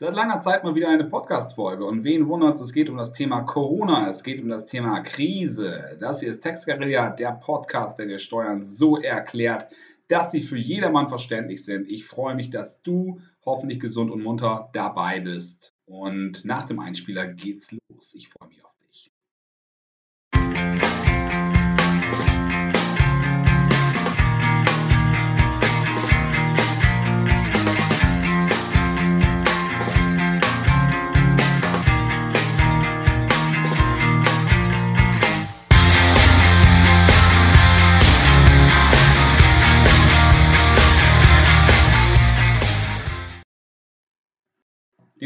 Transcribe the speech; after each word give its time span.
Seit 0.00 0.14
langer 0.14 0.40
Zeit 0.40 0.64
mal 0.64 0.74
wieder 0.74 0.88
eine 0.88 1.04
Podcast-Folge. 1.04 1.84
Und 1.84 2.04
wen 2.04 2.26
wundert 2.26 2.54
es, 2.54 2.62
es 2.62 2.72
geht 2.72 2.88
um 2.88 2.96
das 2.96 3.12
Thema 3.12 3.42
Corona, 3.42 4.08
es 4.08 4.24
geht 4.24 4.42
um 4.42 4.48
das 4.48 4.64
Thema 4.64 5.00
Krise. 5.00 5.98
Das 6.00 6.20
hier 6.20 6.30
ist 6.30 6.40
Textguerilla, 6.40 7.10
der 7.10 7.32
Podcast, 7.32 7.98
der 7.98 8.06
dir 8.06 8.18
Steuern 8.18 8.64
so 8.64 8.96
erklärt, 8.96 9.66
dass 10.08 10.30
sie 10.30 10.42
für 10.42 10.56
jedermann 10.56 11.10
verständlich 11.10 11.66
sind. 11.66 11.86
Ich 11.86 12.06
freue 12.06 12.34
mich, 12.34 12.48
dass 12.48 12.80
du 12.80 13.20
hoffentlich 13.44 13.78
gesund 13.78 14.10
und 14.10 14.22
munter 14.22 14.70
dabei 14.72 15.20
bist. 15.20 15.74
Und 15.84 16.46
nach 16.46 16.64
dem 16.64 16.80
Einspieler 16.80 17.26
geht's 17.26 17.70
los. 17.70 18.14
Ich 18.14 18.30
freue 18.30 18.48
mich 18.48 18.64
auf 18.64 18.72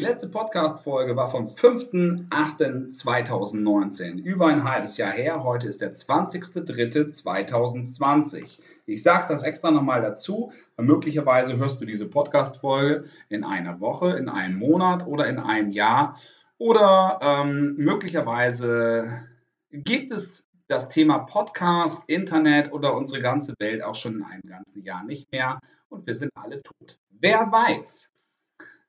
letzte 0.04 0.28
Podcast-Folge 0.28 1.16
war 1.16 1.28
vom 1.28 1.46
5.8.2019, 1.46 4.22
über 4.22 4.48
ein 4.48 4.64
halbes 4.64 4.98
Jahr 4.98 5.12
her. 5.12 5.42
Heute 5.42 5.66
ist 5.66 5.80
der 5.80 5.94
20.03.2020. 5.94 8.58
Ich 8.84 9.02
sage 9.02 9.28
das 9.30 9.42
extra 9.42 9.70
nochmal 9.70 10.02
dazu, 10.02 10.52
weil 10.76 10.84
möglicherweise 10.84 11.56
hörst 11.56 11.80
du 11.80 11.86
diese 11.86 12.04
Podcast-Folge 12.04 13.08
in 13.30 13.44
einer 13.44 13.80
Woche, 13.80 14.18
in 14.18 14.28
einem 14.28 14.58
Monat 14.58 15.06
oder 15.06 15.26
in 15.26 15.38
einem 15.38 15.70
Jahr. 15.70 16.20
Oder 16.58 17.20
ähm, 17.22 17.76
möglicherweise 17.78 19.26
gibt 19.70 20.12
es 20.12 20.46
das 20.68 20.90
Thema 20.90 21.20
Podcast, 21.20 22.04
Internet 22.08 22.74
oder 22.74 22.94
unsere 22.94 23.22
ganze 23.22 23.54
Welt 23.58 23.82
auch 23.82 23.94
schon 23.94 24.16
in 24.16 24.24
einem 24.24 24.42
ganzen 24.46 24.82
Jahr 24.82 25.02
nicht 25.02 25.32
mehr 25.32 25.60
und 25.88 26.06
wir 26.06 26.14
sind 26.14 26.30
alle 26.34 26.62
tot. 26.62 26.98
Wer 27.08 27.50
weiß? 27.50 28.13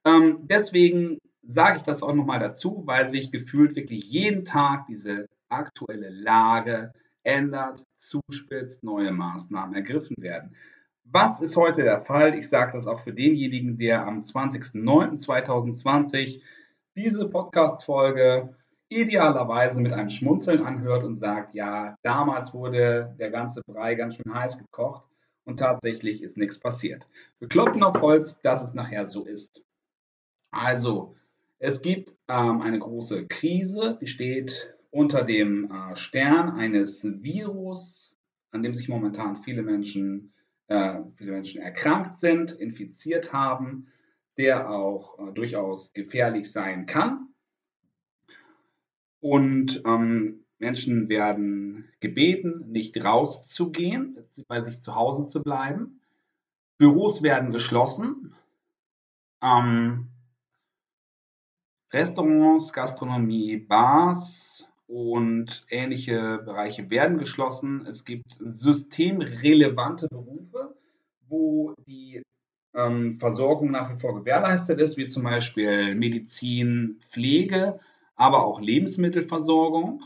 Ähm, 0.06 0.39
deswegen 0.44 1.17
sage 1.44 1.78
ich 1.78 1.84
das 1.84 2.03
auch 2.03 2.14
nochmal 2.14 2.39
dazu, 2.39 2.84
weil 2.86 3.09
sich 3.09 3.31
gefühlt 3.31 3.75
wirklich 3.75 4.03
jeden 4.06 4.45
Tag 4.45 4.86
diese 4.88 5.28
aktuelle 5.50 6.09
Lage 6.09 6.94
ändert, 7.23 7.84
zuspitzt, 7.95 8.84
neue 8.84 9.12
Maßnahmen 9.12 9.75
ergriffen 9.75 10.16
werden. 10.20 10.56
Was 11.03 11.42
ist 11.42 11.56
heute 11.56 11.84
der 11.84 12.00
Fall? 12.00 12.36
Ich 12.38 12.50
sage 12.50 12.73
das 12.73 12.88
auch 12.88 13.00
für 13.00 13.14
denjenigen, 13.14 13.78
der 13.78 14.08
am 14.08 14.22
20.09.2020 14.22 16.42
diese 16.95 17.28
Podcast-Folge 17.28 18.56
idealerweise 18.90 19.81
mit 19.81 19.94
einem 19.94 20.09
Schmunzeln 20.09 20.64
anhört 20.64 21.03
und 21.03 21.16
sagt, 21.16 21.56
ja, 21.56 21.97
damals 22.03 22.53
wurde 22.53 23.16
der 23.19 23.31
ganze 23.31 23.62
Brei 23.66 23.95
ganz 23.95 24.16
schön 24.16 24.34
heiß 24.34 24.59
gekocht 24.59 25.03
und 25.44 25.58
tatsächlich 25.58 26.23
ist 26.23 26.38
nichts 26.38 26.59
passiert. 26.59 27.08
Wir 27.40 27.47
klopfen 27.47 27.84
auf 27.84 28.00
Holz, 28.02 28.42
dass 28.42 28.64
es 28.64 28.73
nachher 28.73 29.06
so 29.06 29.25
ist. 29.25 29.64
Also, 30.56 31.17
es 31.59 31.81
gibt 31.81 32.16
ähm, 32.30 32.61
eine 32.61 32.80
große 32.80 33.28
Krise, 33.28 33.98
die 34.00 34.08
steht 34.08 34.73
unter 34.89 35.23
dem 35.23 35.70
äh, 35.70 35.97
Stern 35.97 36.52
eines 36.52 37.03
Virus, 37.22 38.16
an 38.52 38.64
dem 38.64 38.73
sich 38.73 38.88
momentan 38.88 39.44
viele 39.44 39.64
Menschen, 39.64 40.34
äh, 40.67 41.02
viele 41.17 41.34
Menschen 41.34 41.62
erkrankt 41.62 42.16
sind, 42.16 42.53
infiziert 42.53 43.34
haben, 43.34 43.88
der 44.38 44.70
auch 44.70 45.20
äh, 45.20 45.34
durchaus 45.34 45.92
gefährlich 45.92 46.50
sein 46.50 46.86
kann. 46.86 47.28
Und 49.19 49.84
ähm, 49.86 50.45
Menschen 50.58 51.09
werden 51.09 51.90
gebeten, 52.00 52.72
nicht 52.72 53.03
rauszugehen, 53.03 54.18
bei 54.47 54.62
sich 54.62 54.79
zu 54.79 54.96
Hause 54.96 55.25
zu 55.25 55.44
bleiben. 55.44 56.00
Büros 56.78 57.24
werden 57.24 57.52
geschlossen. 57.52 58.34
Ähm, 59.41 60.12
Restaurants, 61.91 62.73
Gastronomie, 62.73 63.57
Bars 63.57 64.69
und 64.88 65.66
ähnliche 65.69 66.40
Bereiche 66.40 66.90
werden 66.90 67.18
geschlossen. 67.18 67.85
Es 67.88 68.06
gibt 68.06 68.35
systemrelevante 68.40 70.07
Berufe, 70.07 70.75
wo 71.28 71.73
die 71.88 72.22
ähm, 72.73 73.19
Versorgung 73.19 73.72
nach 73.72 73.94
wie 73.94 74.00
vor 74.00 74.16
gewährleistet 74.16 74.79
ist, 74.79 74.97
wie 74.97 75.07
zum 75.07 75.23
Beispiel 75.23 75.96
Medizin, 75.96 77.00
Pflege, 77.00 77.79
aber 78.16 78.44
auch 78.44 78.59
Lebensmittelversorgung 78.62 80.03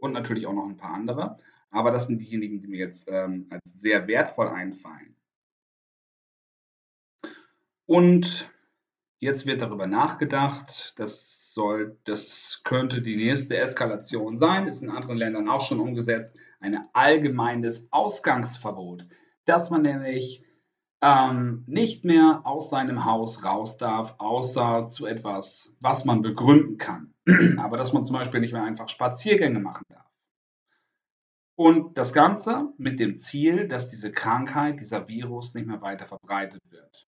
und 0.00 0.12
natürlich 0.12 0.46
auch 0.46 0.52
noch 0.52 0.66
ein 0.66 0.76
paar 0.76 0.94
andere. 0.94 1.38
Aber 1.70 1.90
das 1.90 2.06
sind 2.06 2.20
diejenigen, 2.20 2.60
die 2.60 2.68
mir 2.68 2.78
jetzt 2.78 3.08
ähm, 3.10 3.46
als 3.50 3.80
sehr 3.80 4.06
wertvoll 4.06 4.48
einfallen. 4.48 5.14
Und 7.86 8.50
Jetzt 9.18 9.46
wird 9.46 9.62
darüber 9.62 9.86
nachgedacht, 9.86 10.92
das, 10.96 11.54
soll, 11.54 11.98
das 12.04 12.60
könnte 12.64 13.00
die 13.00 13.16
nächste 13.16 13.56
Eskalation 13.56 14.36
sein, 14.36 14.66
ist 14.66 14.82
in 14.82 14.90
anderen 14.90 15.16
Ländern 15.16 15.48
auch 15.48 15.62
schon 15.62 15.80
umgesetzt, 15.80 16.36
ein 16.60 16.78
allgemeines 16.92 17.88
Ausgangsverbot, 17.92 19.06
dass 19.46 19.70
man 19.70 19.82
nämlich 19.82 20.44
ähm, 21.00 21.64
nicht 21.66 22.04
mehr 22.04 22.42
aus 22.44 22.68
seinem 22.68 23.06
Haus 23.06 23.42
raus 23.42 23.78
darf, 23.78 24.16
außer 24.18 24.86
zu 24.86 25.06
etwas, 25.06 25.74
was 25.80 26.04
man 26.04 26.20
begründen 26.20 26.76
kann. 26.76 27.14
Aber 27.58 27.78
dass 27.78 27.94
man 27.94 28.04
zum 28.04 28.16
Beispiel 28.16 28.40
nicht 28.40 28.52
mehr 28.52 28.64
einfach 28.64 28.90
Spaziergänge 28.90 29.60
machen 29.60 29.84
darf. 29.88 30.06
Und 31.54 31.96
das 31.96 32.12
Ganze 32.12 32.68
mit 32.76 33.00
dem 33.00 33.14
Ziel, 33.14 33.66
dass 33.66 33.88
diese 33.88 34.12
Krankheit, 34.12 34.78
dieser 34.80 35.08
Virus 35.08 35.54
nicht 35.54 35.66
mehr 35.66 35.80
weiter 35.80 36.06
verbreitet 36.06 36.60
wird. 36.68 37.06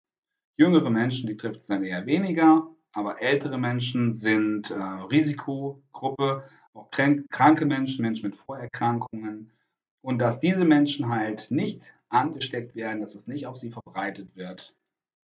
Jüngere 0.56 0.90
Menschen, 0.90 1.28
die 1.28 1.36
trifft 1.36 1.60
es 1.60 1.66
dann 1.66 1.84
eher 1.84 2.06
weniger, 2.06 2.68
aber 2.92 3.20
ältere 3.20 3.58
Menschen 3.58 4.12
sind 4.12 4.70
äh, 4.70 4.74
Risikogruppe, 4.74 6.44
auch 6.72 6.90
kranke 6.90 7.66
Menschen, 7.66 8.02
Menschen 8.02 8.30
mit 8.30 8.36
Vorerkrankungen. 8.36 9.52
Und 10.00 10.18
dass 10.18 10.40
diese 10.40 10.64
Menschen 10.64 11.08
halt 11.08 11.50
nicht 11.50 11.94
angesteckt 12.08 12.76
werden, 12.76 13.00
dass 13.00 13.14
es 13.14 13.26
nicht 13.26 13.46
auf 13.46 13.56
sie 13.56 13.70
verbreitet 13.70 14.36
wird, 14.36 14.74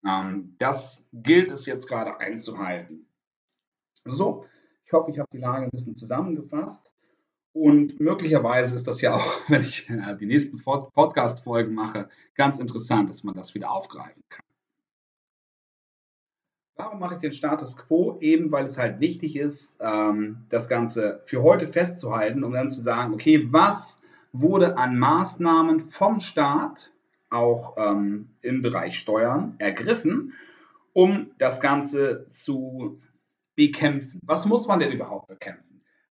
ähm, 0.04 0.56
das 0.58 1.06
gilt 1.12 1.50
es 1.50 1.66
jetzt 1.66 1.86
gerade 1.86 2.18
einzuhalten. 2.18 3.06
So, 4.04 4.46
ich 4.84 4.92
hoffe, 4.92 5.10
ich 5.10 5.18
habe 5.18 5.28
die 5.32 5.38
Lage 5.38 5.64
ein 5.64 5.70
bisschen 5.70 5.94
zusammengefasst. 5.94 6.90
Und 7.52 7.98
möglicherweise 8.00 8.74
ist 8.74 8.86
das 8.86 9.00
ja 9.00 9.14
auch, 9.14 9.40
wenn 9.48 9.62
ich 9.62 9.88
äh, 9.90 10.16
die 10.16 10.26
nächsten 10.26 10.58
Podcast-Folgen 10.62 11.74
mache, 11.74 12.08
ganz 12.34 12.58
interessant, 12.58 13.08
dass 13.08 13.24
man 13.24 13.34
das 13.34 13.54
wieder 13.54 13.70
aufgreifen 13.70 14.22
kann. 14.28 14.44
Warum 16.82 16.98
mache 16.98 17.16
ich 17.16 17.20
den 17.20 17.32
Status 17.32 17.76
quo? 17.76 18.16
Eben 18.20 18.50
weil 18.52 18.64
es 18.64 18.78
halt 18.78 19.00
wichtig 19.00 19.36
ist, 19.36 19.78
ähm, 19.82 20.46
das 20.48 20.66
Ganze 20.66 21.20
für 21.26 21.42
heute 21.42 21.68
festzuhalten, 21.68 22.42
um 22.42 22.54
dann 22.54 22.70
zu 22.70 22.80
sagen, 22.80 23.12
okay, 23.12 23.46
was 23.52 24.00
wurde 24.32 24.78
an 24.78 24.98
Maßnahmen 24.98 25.90
vom 25.90 26.20
Staat, 26.20 26.90
auch 27.28 27.74
ähm, 27.76 28.30
im 28.40 28.62
Bereich 28.62 28.98
Steuern, 28.98 29.56
ergriffen, 29.58 30.32
um 30.94 31.32
das 31.36 31.60
Ganze 31.60 32.26
zu 32.30 32.98
bekämpfen? 33.56 34.18
Was 34.24 34.46
muss 34.46 34.66
man 34.66 34.80
denn 34.80 34.90
überhaupt 34.90 35.28
bekämpfen? 35.28 35.69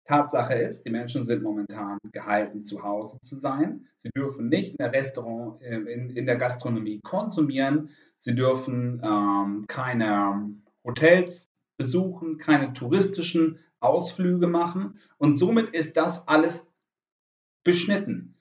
Tatsache 0.09 0.55
ist, 0.55 0.87
die 0.87 0.91
Menschen 0.91 1.23
sind 1.23 1.43
momentan 1.43 1.99
gehalten, 2.13 2.63
zu 2.63 2.83
Hause 2.83 3.21
zu 3.21 3.37
sein. 3.37 3.87
Sie 3.99 4.09
dürfen 4.09 4.49
nicht 4.49 4.71
in 4.71 4.77
der 4.79 4.93
Restaurant, 4.93 5.61
äh, 5.61 5.77
in, 5.77 6.11
in 6.11 6.25
der 6.25 6.37
Gastronomie 6.37 7.01
konsumieren. 7.01 7.91
Sie 8.17 8.35
dürfen 8.35 9.03
ähm, 9.05 9.67
keine 9.69 10.55
Hotels 10.83 11.51
besuchen, 11.77 12.39
keine 12.39 12.73
touristischen 12.73 13.59
Ausflüge 13.81 14.47
machen. 14.47 14.99
Und 15.19 15.37
somit 15.37 15.71
ist 15.77 15.99
das 15.99 16.27
alles 16.27 16.67
beschnitten. 17.63 18.35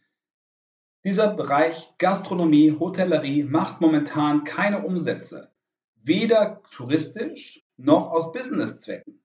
Dieser 1.03 1.35
Bereich 1.35 1.93
Gastronomie, 1.97 2.77
Hotellerie 2.79 3.43
macht 3.43 3.81
momentan 3.81 4.45
keine 4.45 4.83
Umsätze, 4.83 5.51
weder 5.95 6.61
touristisch 6.71 7.61
noch 7.75 8.09
aus 8.09 8.31
Businesszwecken. 8.31 9.19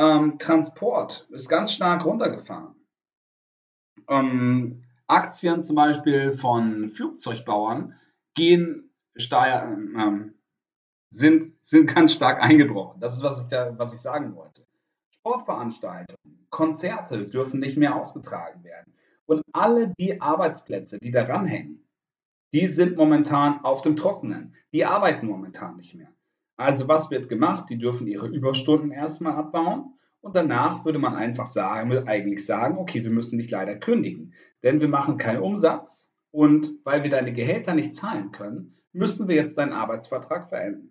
Ähm, 0.00 0.38
Transport 0.38 1.28
ist 1.28 1.50
ganz 1.50 1.74
stark 1.74 2.06
runtergefahren. 2.06 2.74
Ähm, 4.08 4.82
Aktien 5.06 5.62
zum 5.62 5.76
Beispiel 5.76 6.32
von 6.32 6.88
Flugzeugbauern 6.88 7.94
gehen 8.34 8.94
Steier, 9.14 9.64
ähm, 9.68 10.34
sind, 11.10 11.54
sind 11.60 11.94
ganz 11.94 12.14
stark 12.14 12.42
eingebrochen. 12.42 12.98
Das 12.98 13.14
ist, 13.14 13.22
was 13.22 13.42
ich, 13.42 13.48
da, 13.48 13.78
was 13.78 13.92
ich 13.92 14.00
sagen 14.00 14.34
wollte. 14.36 14.66
Sportveranstaltungen, 15.10 16.46
Konzerte 16.48 17.28
dürfen 17.28 17.60
nicht 17.60 17.76
mehr 17.76 17.94
ausgetragen 17.94 18.64
werden. 18.64 18.94
Und 19.26 19.42
alle 19.52 19.92
die 19.98 20.18
Arbeitsplätze, 20.18 20.98
die 20.98 21.10
daran 21.10 21.44
hängen, 21.44 21.86
die 22.54 22.68
sind 22.68 22.96
momentan 22.96 23.62
auf 23.64 23.82
dem 23.82 23.96
Trockenen. 23.96 24.54
Die 24.72 24.86
arbeiten 24.86 25.26
momentan 25.26 25.76
nicht 25.76 25.94
mehr. 25.94 26.10
Also 26.60 26.88
was 26.88 27.10
wird 27.10 27.30
gemacht? 27.30 27.70
Die 27.70 27.78
dürfen 27.78 28.06
ihre 28.06 28.26
Überstunden 28.26 28.90
erstmal 28.90 29.32
abbauen 29.32 29.94
und 30.20 30.36
danach 30.36 30.84
würde 30.84 30.98
man 30.98 31.16
einfach 31.16 31.46
sagen, 31.46 32.06
eigentlich 32.06 32.44
sagen, 32.44 32.76
okay, 32.76 33.02
wir 33.02 33.10
müssen 33.10 33.38
dich 33.38 33.50
leider 33.50 33.76
kündigen, 33.76 34.34
denn 34.62 34.78
wir 34.82 34.88
machen 34.88 35.16
keinen 35.16 35.40
Umsatz 35.40 36.12
und 36.30 36.74
weil 36.84 37.02
wir 37.02 37.08
deine 37.08 37.32
Gehälter 37.32 37.72
nicht 37.72 37.94
zahlen 37.94 38.30
können, 38.30 38.76
müssen 38.92 39.26
wir 39.26 39.36
jetzt 39.36 39.56
deinen 39.56 39.72
Arbeitsvertrag 39.72 40.50
verändern. 40.50 40.90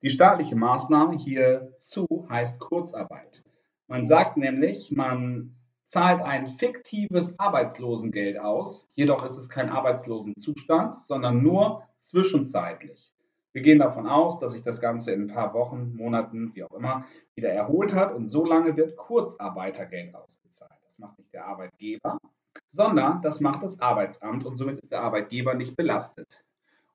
Die 0.00 0.08
staatliche 0.08 0.56
Maßnahme 0.56 1.18
hierzu 1.18 2.06
heißt 2.30 2.58
Kurzarbeit. 2.58 3.44
Man 3.88 4.06
sagt 4.06 4.38
nämlich, 4.38 4.90
man 4.90 5.54
zahlt 5.84 6.22
ein 6.22 6.46
fiktives 6.46 7.38
Arbeitslosengeld 7.38 8.38
aus, 8.38 8.88
jedoch 8.94 9.22
ist 9.22 9.36
es 9.36 9.50
kein 9.50 9.68
Arbeitslosenzustand, 9.68 11.02
sondern 11.02 11.42
nur 11.42 11.82
zwischenzeitlich. 12.00 13.12
Wir 13.52 13.62
gehen 13.62 13.78
davon 13.78 14.06
aus, 14.06 14.38
dass 14.40 14.52
sich 14.52 14.62
das 14.62 14.80
Ganze 14.80 15.12
in 15.12 15.22
ein 15.22 15.34
paar 15.34 15.54
Wochen, 15.54 15.94
Monaten, 15.96 16.54
wie 16.54 16.64
auch 16.64 16.72
immer, 16.72 17.06
wieder 17.34 17.50
erholt 17.50 17.94
hat 17.94 18.14
und 18.14 18.26
so 18.26 18.44
lange 18.44 18.76
wird 18.76 18.96
Kurzarbeitergeld 18.96 20.14
ausgezahlt. 20.14 20.78
Das 20.84 20.98
macht 20.98 21.18
nicht 21.18 21.32
der 21.32 21.46
Arbeitgeber, 21.46 22.18
sondern 22.66 23.22
das 23.22 23.40
macht 23.40 23.62
das 23.62 23.80
Arbeitsamt 23.80 24.44
und 24.44 24.54
somit 24.54 24.80
ist 24.80 24.92
der 24.92 25.00
Arbeitgeber 25.00 25.54
nicht 25.54 25.76
belastet. 25.76 26.44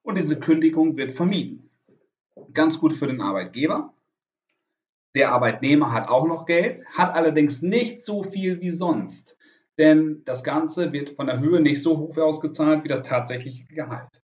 Und 0.03 0.17
diese 0.17 0.39
Kündigung 0.39 0.95
wird 0.97 1.11
vermieden. 1.11 1.69
Ganz 2.53 2.79
gut 2.79 2.93
für 2.93 3.07
den 3.07 3.21
Arbeitgeber. 3.21 3.93
Der 5.15 5.31
Arbeitnehmer 5.31 5.91
hat 5.91 6.09
auch 6.09 6.27
noch 6.27 6.45
Geld, 6.45 6.85
hat 6.87 7.13
allerdings 7.13 7.61
nicht 7.61 8.01
so 8.01 8.23
viel 8.23 8.61
wie 8.61 8.71
sonst, 8.71 9.37
denn 9.77 10.23
das 10.25 10.43
Ganze 10.43 10.91
wird 10.91 11.09
von 11.09 11.27
der 11.27 11.39
Höhe 11.39 11.61
nicht 11.61 11.81
so 11.81 11.99
hoch 11.99 12.17
ausgezahlt 12.17 12.83
wie 12.83 12.87
das 12.87 13.03
tatsächliche 13.03 13.63
Gehalt. 13.65 14.22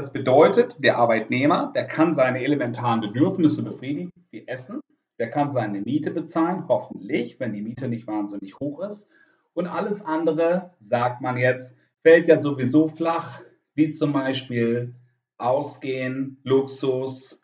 Das 0.00 0.14
bedeutet, 0.14 0.82
der 0.82 0.96
Arbeitnehmer, 0.96 1.72
der 1.74 1.86
kann 1.86 2.14
seine 2.14 2.42
elementaren 2.42 3.02
Bedürfnisse 3.02 3.62
befriedigen, 3.62 4.10
wie 4.30 4.48
Essen, 4.48 4.80
der 5.18 5.28
kann 5.28 5.50
seine 5.52 5.82
Miete 5.82 6.10
bezahlen, 6.10 6.68
hoffentlich, 6.68 7.38
wenn 7.38 7.52
die 7.52 7.60
Miete 7.60 7.86
nicht 7.86 8.06
wahnsinnig 8.06 8.58
hoch 8.60 8.80
ist. 8.80 9.10
Und 9.52 9.66
alles 9.66 10.00
andere, 10.00 10.70
sagt 10.78 11.20
man 11.20 11.36
jetzt, 11.36 11.76
fällt 12.02 12.28
ja 12.28 12.38
sowieso 12.38 12.88
flach, 12.88 13.42
wie 13.74 13.90
zum 13.90 14.14
Beispiel 14.14 14.94
Ausgehen, 15.36 16.40
Luxus, 16.44 17.42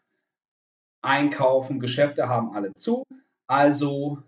Einkaufen, 1.03 1.79
Geschäfte 1.79 2.31
haben 2.31 2.55
alle 2.55 2.73
zu. 2.73 3.05
Also 3.47 4.23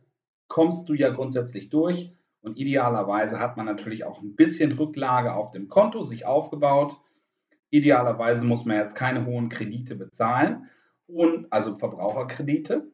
kommst 0.49 0.87
du 0.91 0.93
ja 0.93 1.09
grundsätzlich 1.09 1.71
durch 1.71 2.13
und 2.43 2.59
idealerweise 2.59 3.41
hat 3.41 3.57
man 3.57 3.65
natürlich 3.65 4.05
auch 4.05 4.21
ein 4.21 4.37
bisschen 4.37 4.73
Rücklage 4.73 5.33
auf 5.33 5.51
dem 5.51 5.71
Konto 5.71 6.03
sich 6.03 6.27
aufgebaut. 6.27 6.99
Idealerweise 7.71 8.47
muss 8.47 8.65
man 8.65 8.79
jetzt 8.79 8.95
keine 8.95 9.27
hohen 9.27 9.49
Kredite 9.49 9.95
bezahlen 9.95 10.69
und 11.07 11.53
also 11.53 11.77
Verbraucherkredite. 11.77 12.91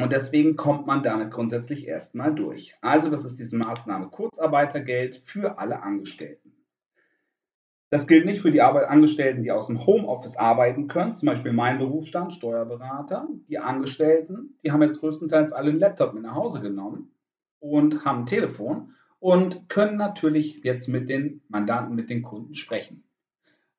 Und 0.00 0.12
deswegen 0.12 0.54
kommt 0.54 0.86
man 0.86 1.02
damit 1.02 1.32
grundsätzlich 1.32 1.86
erstmal 1.86 2.32
durch. 2.32 2.76
Also 2.80 3.10
das 3.10 3.24
ist 3.24 3.38
diese 3.38 3.56
Maßnahme 3.56 4.08
Kurzarbeitergeld 4.08 5.22
für 5.24 5.58
alle 5.58 5.82
Angestellten. 5.82 6.52
Das 7.90 8.06
gilt 8.06 8.26
nicht 8.26 8.42
für 8.42 8.52
die 8.52 8.60
Angestellten, 8.60 9.42
die 9.42 9.50
aus 9.50 9.68
dem 9.68 9.86
Homeoffice 9.86 10.36
arbeiten 10.36 10.88
können, 10.88 11.14
zum 11.14 11.26
Beispiel 11.26 11.52
mein 11.52 11.78
Berufsstand, 11.78 12.34
Steuerberater. 12.34 13.26
Die 13.48 13.58
Angestellten, 13.58 14.58
die 14.62 14.72
haben 14.72 14.82
jetzt 14.82 15.00
größtenteils 15.00 15.52
alle 15.52 15.70
einen 15.70 15.78
Laptop 15.78 16.12
mit 16.12 16.22
nach 16.22 16.34
Hause 16.34 16.60
genommen 16.60 17.10
und 17.60 18.04
haben 18.04 18.20
ein 18.20 18.26
Telefon 18.26 18.94
und 19.20 19.68
können 19.70 19.96
natürlich 19.96 20.62
jetzt 20.64 20.86
mit 20.88 21.08
den 21.08 21.40
Mandanten, 21.48 21.96
mit 21.96 22.10
den 22.10 22.22
Kunden 22.22 22.54
sprechen. 22.54 23.04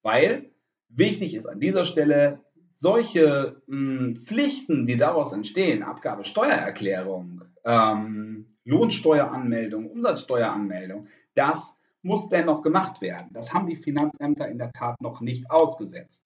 Weil 0.02 0.52
wichtig 0.90 1.36
ist 1.36 1.46
an 1.46 1.60
dieser 1.60 1.86
Stelle, 1.86 2.42
solche 2.68 3.62
mh, 3.68 4.00
hm, 4.00 4.16
Pflichten, 4.16 4.86
die 4.86 4.98
daraus 4.98 5.34
entstehen, 5.34 5.84
Abgabe 5.84 6.24
Steuererklärung, 6.24 7.44
ähm, 7.66 8.58
Lohnsteueranmeldung, 8.64 9.90
Umsatzsteueranmeldung, 9.90 11.08
das 11.34 11.80
muss 12.02 12.30
dennoch 12.30 12.62
gemacht 12.62 13.02
werden. 13.02 13.30
Das 13.34 13.54
haben 13.54 13.68
die 13.68 13.76
Finanzämter 13.76 14.48
in 14.48 14.58
der 14.58 14.72
Tat 14.72 15.02
noch 15.02 15.22
nicht 15.22 15.52
ausgesetzt. 15.52 16.26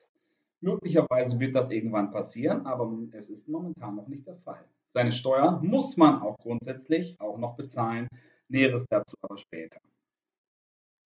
Möglicherweise 0.62 1.40
wird 1.40 1.56
das 1.56 1.72
irgendwann 1.72 2.12
passieren, 2.12 2.66
aber 2.66 2.92
es 3.12 3.30
ist 3.30 3.48
momentan 3.48 3.96
noch 3.96 4.08
nicht 4.08 4.28
der 4.28 4.38
Fall. 4.38 4.64
Seine 4.94 5.12
Steuern 5.12 5.66
muss 5.66 5.98
man 5.98 6.22
auch 6.22 6.38
grundsätzlich 6.38 7.20
auch 7.20 7.38
noch 7.38 7.56
bezahlen. 7.56 8.08
Näheres 8.48 8.86
dazu 8.88 9.18
aber 9.22 9.38
später. 9.38 9.80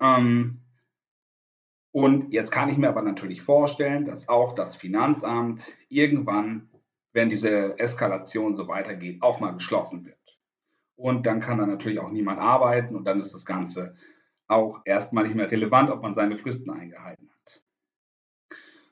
Ähm, 0.01 0.61
und 1.97 2.31
jetzt 2.31 2.51
kann 2.51 2.69
ich 2.69 2.77
mir 2.77 2.89
aber 2.89 3.01
natürlich 3.01 3.41
vorstellen, 3.41 4.05
dass 4.05 4.29
auch 4.29 4.53
das 4.53 4.75
Finanzamt 4.75 5.73
irgendwann, 5.89 6.69
wenn 7.11 7.27
diese 7.27 7.79
Eskalation 7.79 8.53
so 8.53 8.67
weitergeht, 8.67 9.23
auch 9.23 9.39
mal 9.39 9.53
geschlossen 9.53 10.05
wird. 10.05 10.38
Und 10.95 11.25
dann 11.25 11.39
kann 11.39 11.57
da 11.57 11.65
natürlich 11.65 11.97
auch 11.97 12.11
niemand 12.11 12.39
arbeiten 12.39 12.95
und 12.95 13.05
dann 13.05 13.17
ist 13.19 13.33
das 13.33 13.47
Ganze 13.47 13.95
auch 14.47 14.81
erstmal 14.85 15.23
nicht 15.23 15.35
mehr 15.35 15.49
relevant, 15.49 15.89
ob 15.89 16.03
man 16.03 16.13
seine 16.13 16.38
Fristen 16.38 16.69
eingehalten 16.69 17.31
hat. 17.31 17.63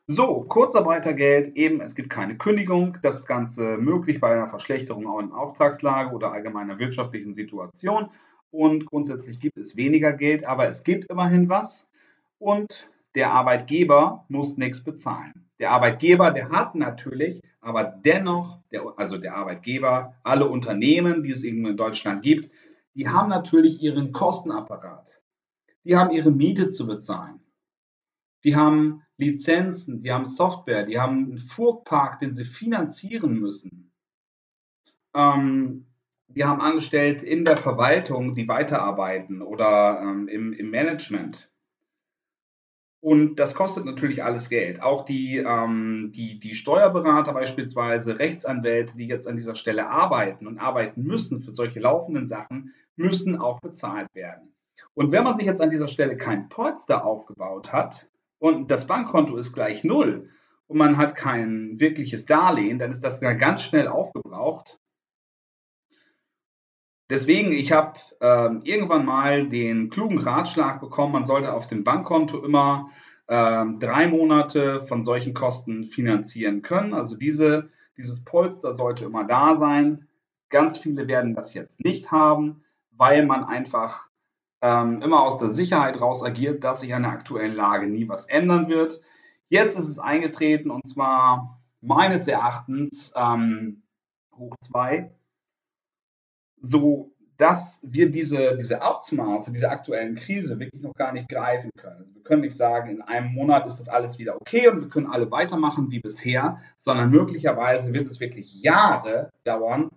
So, 0.08 0.42
Kurzarbeitergeld, 0.42 1.56
eben, 1.56 1.82
es 1.82 1.94
gibt 1.94 2.10
keine 2.10 2.40
Kündigung. 2.40 2.98
Das 3.04 3.28
Ganze 3.28 3.78
möglich 3.78 4.20
bei 4.20 4.34
einer 4.34 4.48
Verschlechterung 4.48 5.06
auch 5.06 5.20
in 5.20 5.32
Auftragslage 5.32 6.12
oder 6.12 6.32
allgemeiner 6.32 6.80
wirtschaftlichen 6.80 7.34
Situation. 7.34 8.10
Und 8.50 8.88
grundsätzlich 8.88 9.40
gibt 9.40 9.60
es 9.60 9.78
weniger 9.78 10.12
Geld, 10.12 10.44
aber 10.44 10.68
es 10.68 10.84
gibt 10.84 11.06
immerhin 11.12 11.50
was. 11.50 11.88
Und 12.40 12.95
der 13.16 13.32
Arbeitgeber 13.32 14.26
muss 14.28 14.58
nichts 14.58 14.84
bezahlen. 14.84 15.34
Der 15.60 15.72
Arbeitgeber, 15.72 16.32
der 16.32 16.50
hat 16.50 16.76
natürlich, 16.76 17.42
aber 17.62 17.84
dennoch, 17.84 18.60
der, 18.72 18.94
also 18.98 19.18
der 19.18 19.36
Arbeitgeber, 19.36 20.16
alle 20.24 20.48
Unternehmen, 20.50 21.24
die 21.24 21.32
es 21.32 21.44
in 21.44 21.78
Deutschland 21.78 22.22
gibt, 22.22 22.52
die 22.94 23.08
haben 23.08 23.30
natürlich 23.30 23.82
ihren 23.82 24.12
Kostenapparat 24.12 25.22
die 25.86 25.96
haben 25.96 26.12
ihre 26.12 26.32
Miete 26.32 26.68
zu 26.68 26.88
bezahlen. 26.88 27.40
Die 28.44 28.56
haben 28.56 29.04
Lizenzen, 29.18 30.02
die 30.02 30.12
haben 30.12 30.26
Software, 30.26 30.84
die 30.84 31.00
haben 31.00 31.26
einen 31.26 31.38
Fuhrpark, 31.38 32.20
den 32.20 32.34
sie 32.34 32.46
finanzieren 32.46 33.40
müssen. 33.40 33.92
Ähm, 35.14 35.86
die 36.28 36.44
haben 36.44 36.60
Angestellte 36.60 37.26
in 37.26 37.46
der 37.46 37.58
Verwaltung, 37.58 38.34
die 38.34 38.48
weiterarbeiten 38.48 39.42
oder 39.42 40.02
ähm, 40.02 40.28
im, 40.28 40.54
im, 40.54 40.70
Management. 40.70 41.50
Und 43.06 43.36
das 43.36 43.54
kostet 43.54 43.86
natürlich 43.86 44.24
alles 44.24 44.50
Geld. 44.50 44.82
Auch 44.82 45.06
die, 45.06 45.38
ähm, 45.38 46.12
die, 46.16 46.40
die 46.40 46.56
Steuerberater 46.56 47.34
beispielsweise, 47.34 48.18
Rechtsanwälte, 48.18 48.98
die 48.98 49.06
jetzt 49.06 49.28
an 49.28 49.36
dieser 49.36 49.54
Stelle 49.54 49.88
arbeiten 49.92 50.48
und 50.48 50.58
arbeiten 50.58 51.04
müssen 51.04 51.44
für 51.44 51.54
solche 51.54 51.80
laufenden 51.80 52.26
Sachen, 52.26 52.74
müssen 52.96 53.38
auch 53.38 53.60
bezahlt 53.60 54.08
werden. 54.16 54.56
Und 54.96 55.12
wenn 55.12 55.24
man 55.24 55.36
sich 55.36 55.46
jetzt 55.46 55.62
an 55.62 55.70
dieser 55.70 55.88
Stelle 55.88 56.18
kein 56.18 56.50
Polster 56.50 57.06
aufgebaut 57.06 57.72
hat 57.72 58.10
und 58.40 58.72
das 58.72 58.88
Bankkonto 58.88 59.38
ist 59.38 59.54
gleich 59.54 59.84
null 59.84 60.32
und 60.66 60.80
man 60.80 60.98
hat 60.98 61.16
kein 61.16 61.80
wirkliches 61.80 62.26
Darlehen, 62.26 62.80
dann 62.80 62.90
ist 62.90 63.04
das 63.04 63.22
ganz 63.22 63.62
schnell 63.62 63.88
aufgebraucht. 63.88 64.80
Deswegen, 67.10 67.52
ich 67.52 67.72
habe 67.72 68.00
äh, 68.20 68.50
irgendwann 68.64 69.06
mal 69.06 69.48
den 69.48 69.90
klugen 69.90 70.18
Ratschlag 70.18 70.80
bekommen, 70.80 71.14
man 71.14 71.24
sollte 71.24 71.54
auf 71.54 71.68
dem 71.68 71.84
Bankkonto 71.84 72.44
immer 72.44 72.90
äh, 73.28 73.66
drei 73.80 74.08
Monate 74.08 74.82
von 74.82 75.02
solchen 75.04 75.34
Kosten 75.34 75.84
finanzieren 75.84 76.64
können. 76.64 76.94
Also 76.94 77.16
diese, 77.16 77.70
dieses 77.98 78.24
Polster 78.24 78.74
sollte 78.74 79.06
immer 79.06 79.24
da 79.24 79.56
sein. 79.56 80.08
Ganz 80.50 80.78
viele 80.78 81.08
werden 81.08 81.36
das 81.36 81.54
jetzt 81.54 81.84
nicht 81.84 82.12
haben, 82.12 82.64
weil 82.92 83.26
man 83.26 83.44
einfach 83.44 84.10
ähm, 84.62 85.02
immer 85.02 85.22
aus 85.22 85.38
der 85.38 85.52
Sicherheit 85.52 86.02
raus 86.02 86.24
agiert, 86.24 86.64
dass 86.64 86.80
sich 86.80 86.94
an 86.96 87.04
der 87.04 87.12
aktuellen 87.12 87.56
Lage 87.56 87.88
nie 87.88 88.08
was 88.08 88.26
ändern 88.26 88.68
wird. 88.68 89.00
Jetzt 89.48 89.78
ist 89.78 89.88
es 89.88 90.00
eingetreten 90.00 90.72
und 90.72 90.88
zwar 90.88 91.62
meines 91.82 92.28
Erachtens 92.28 93.14
ähm, 93.16 93.84
hoch 94.36 94.56
2, 94.60 95.12
so 96.66 97.16
dass 97.38 97.82
wir 97.84 98.10
diese, 98.10 98.56
diese 98.56 98.82
Ausmaße 98.82 99.52
dieser 99.52 99.72
aktuellen 99.72 100.16
Krise 100.16 100.60
wirklich 100.60 100.82
noch 100.82 100.94
gar 100.94 101.12
nicht 101.12 101.28
greifen 101.28 101.70
können. 101.78 101.98
Also 101.98 102.16
wir 102.16 102.24
können 102.24 102.42
nicht 102.42 102.56
sagen, 102.56 102.90
in 102.90 103.02
einem 103.02 103.34
Monat 103.34 103.66
ist 103.66 103.80
das 103.80 103.90
alles 103.90 104.18
wieder 104.18 104.36
okay 104.36 104.70
und 104.70 104.82
wir 104.82 104.90
können 104.90 105.08
alle 105.08 105.30
weitermachen 105.32 105.92
wie 105.92 106.00
bisher, 106.00 106.58
sondern 106.78 107.10
möglicherweise 107.10 107.94
wird 107.94 108.08
es 108.08 108.20
wirklich 108.20 108.62
Jahre 108.62 109.32
dauern, 109.44 109.90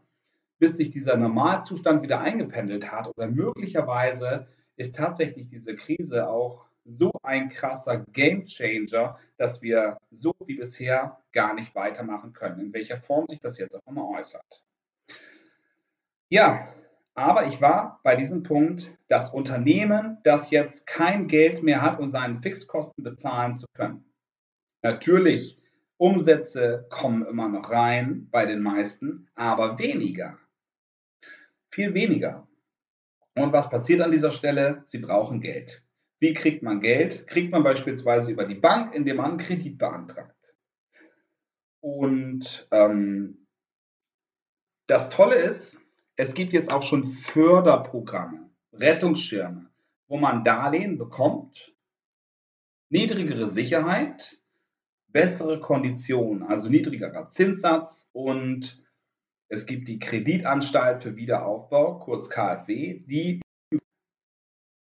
bis 0.59 0.77
sich 0.77 0.91
dieser 0.91 1.17
Normalzustand 1.17 2.03
wieder 2.03 2.21
eingependelt 2.21 2.91
hat 2.91 3.07
oder 3.07 3.29
möglicherweise 3.29 4.49
ist 4.77 4.97
tatsächlich 4.97 5.49
diese 5.49 5.77
Krise 5.77 6.29
auch 6.29 6.67
so 6.85 7.13
ein 7.23 7.51
krasser 7.51 7.99
Gamechanger, 8.13 9.19
dass 9.37 9.63
wir 9.63 9.99
so 10.11 10.33
wie 10.47 10.57
bisher 10.57 11.21
gar 11.33 11.55
nicht 11.55 11.75
weitermachen 11.75 12.33
können, 12.33 12.59
in 12.61 12.73
welcher 12.73 12.97
Form 12.97 13.27
sich 13.29 13.39
das 13.41 13.59
jetzt 13.59 13.77
auch 13.77 13.87
immer 13.87 14.09
äußert. 14.09 14.65
Ja, 16.31 16.73
aber 17.15 17.47
ich 17.47 17.61
war 17.61 18.01
bei 18.05 18.15
diesem 18.17 18.43
Punkt, 18.43 18.97
das 19.09 19.33
Unternehmen, 19.33 20.19
das 20.25 20.51
jetzt 20.51 20.87
kein 20.87 21.27
Geld 21.27 21.63
mehr 21.63 21.83
hat, 21.83 21.99
um 21.99 22.09
seine 22.09 22.41
Fixkosten 22.41 23.03
bezahlen 23.03 23.55
zu 23.55 23.67
können. 23.75 24.05
Natürlich 24.83 25.61
Umsätze 25.97 26.87
kommen 26.91 27.27
immer 27.27 27.49
noch 27.49 27.71
rein 27.71 28.29
bei 28.31 28.47
den 28.47 28.63
meisten, 28.63 29.29
aber 29.35 29.79
weniger. 29.79 30.39
Viel 31.73 31.95
weniger. 31.95 32.47
Und 33.35 33.53
was 33.53 33.69
passiert 33.69 34.01
an 34.01 34.13
dieser 34.13 34.31
Stelle? 34.31 34.81
Sie 34.85 34.99
brauchen 34.99 35.41
Geld. 35.41 35.83
Wie 36.21 36.35
kriegt 36.35 36.63
man 36.63 36.81
Geld? 36.81 37.27
Kriegt 37.27 37.53
man 37.53 37.63
beispielsweise 37.63 38.31
über 38.31 38.45
die 38.45 38.55
Bank, 38.55 38.95
indem 38.95 39.17
man 39.17 39.31
einen 39.31 39.39
Kredit 39.39 39.79
beantragt. 39.79 40.57
Und 41.81 42.69
ähm, 42.71 43.47
das 44.89 45.11
Tolle 45.11 45.37
ist, 45.37 45.81
es 46.19 46.35
gibt 46.35 46.53
jetzt 46.53 46.71
auch 46.71 46.83
schon 46.83 47.05
Förderprogramme, 47.05 48.51
Rettungsschirme, 48.73 49.71
wo 50.09 50.19
man 50.19 50.43
Darlehen 50.43 50.99
bekommt, 50.99 51.73
niedrigere 52.91 53.49
Sicherheit, 53.49 54.37
bessere 55.07 55.61
Konditionen, 55.61 56.43
also 56.43 56.69
niedrigerer 56.69 57.29
Zinssatz 57.29 58.11
und 58.13 58.83
es 59.47 59.65
gibt 59.65 59.87
die 59.87 60.01
Kreditanstalt 60.01 61.03
für 61.03 61.15
Wiederaufbau, 61.15 62.01
kurz 62.01 62.29
KfW, 62.29 63.01
die 63.07 63.41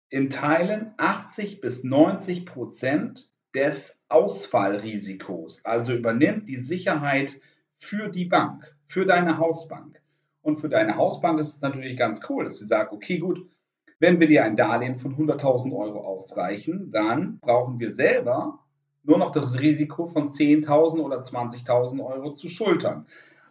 in 0.09 0.31
Teilen 0.31 0.95
80 0.97 1.61
bis 1.61 1.85
90 1.85 2.47
Prozent 2.47 3.31
des 3.55 4.01
Ausfallrisikos, 4.09 5.67
also 5.67 5.93
übernimmt 5.93 6.49
die 6.49 6.57
Sicherheit 6.57 7.41
für 7.79 8.09
die 8.09 8.25
Bank, 8.25 8.75
für 8.87 9.05
deine 9.05 9.37
Hausbank. 9.37 10.01
Und 10.47 10.59
für 10.59 10.69
deine 10.69 10.97
Hausbank 10.97 11.41
ist 11.41 11.57
es 11.57 11.61
natürlich 11.61 11.99
ganz 11.99 12.21
cool, 12.31 12.45
dass 12.45 12.59
sie 12.59 12.67
sagt, 12.67 12.93
okay, 12.93 13.19
gut, 13.19 13.51
wenn 13.99 14.21
wir 14.21 14.29
dir 14.29 14.45
ein 14.45 14.55
Darlehen 14.55 14.95
von 14.97 15.17
100.000 15.17 15.77
Euro 15.77 15.99
ausreichen, 15.99 16.93
dann 16.93 17.41
brauchen 17.41 17.81
wir 17.81 17.91
selber 17.91 18.61
nur 19.03 19.19
noch 19.19 19.33
das 19.33 19.59
Risiko 19.59 20.07
von 20.07 20.29
10.000 20.29 21.01
oder 21.01 21.21
20.000 21.21 22.01
Euro 22.01 22.31
zu 22.31 22.49
schultern. 22.49 23.07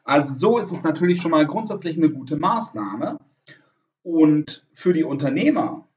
Also 0.06 0.34
so 0.36 0.58
ist 0.58 0.72
es 0.72 0.84
natürlich 0.84 1.22
schon 1.22 1.32
mal 1.32 1.46
grundsätzlich 1.46 1.98
eine 1.98 2.10
gute 2.10 2.38
Maßnahme. 2.38 3.20
Und 4.02 4.66
für 4.72 4.94
die 4.94 5.04
Unternehmer 5.04 5.90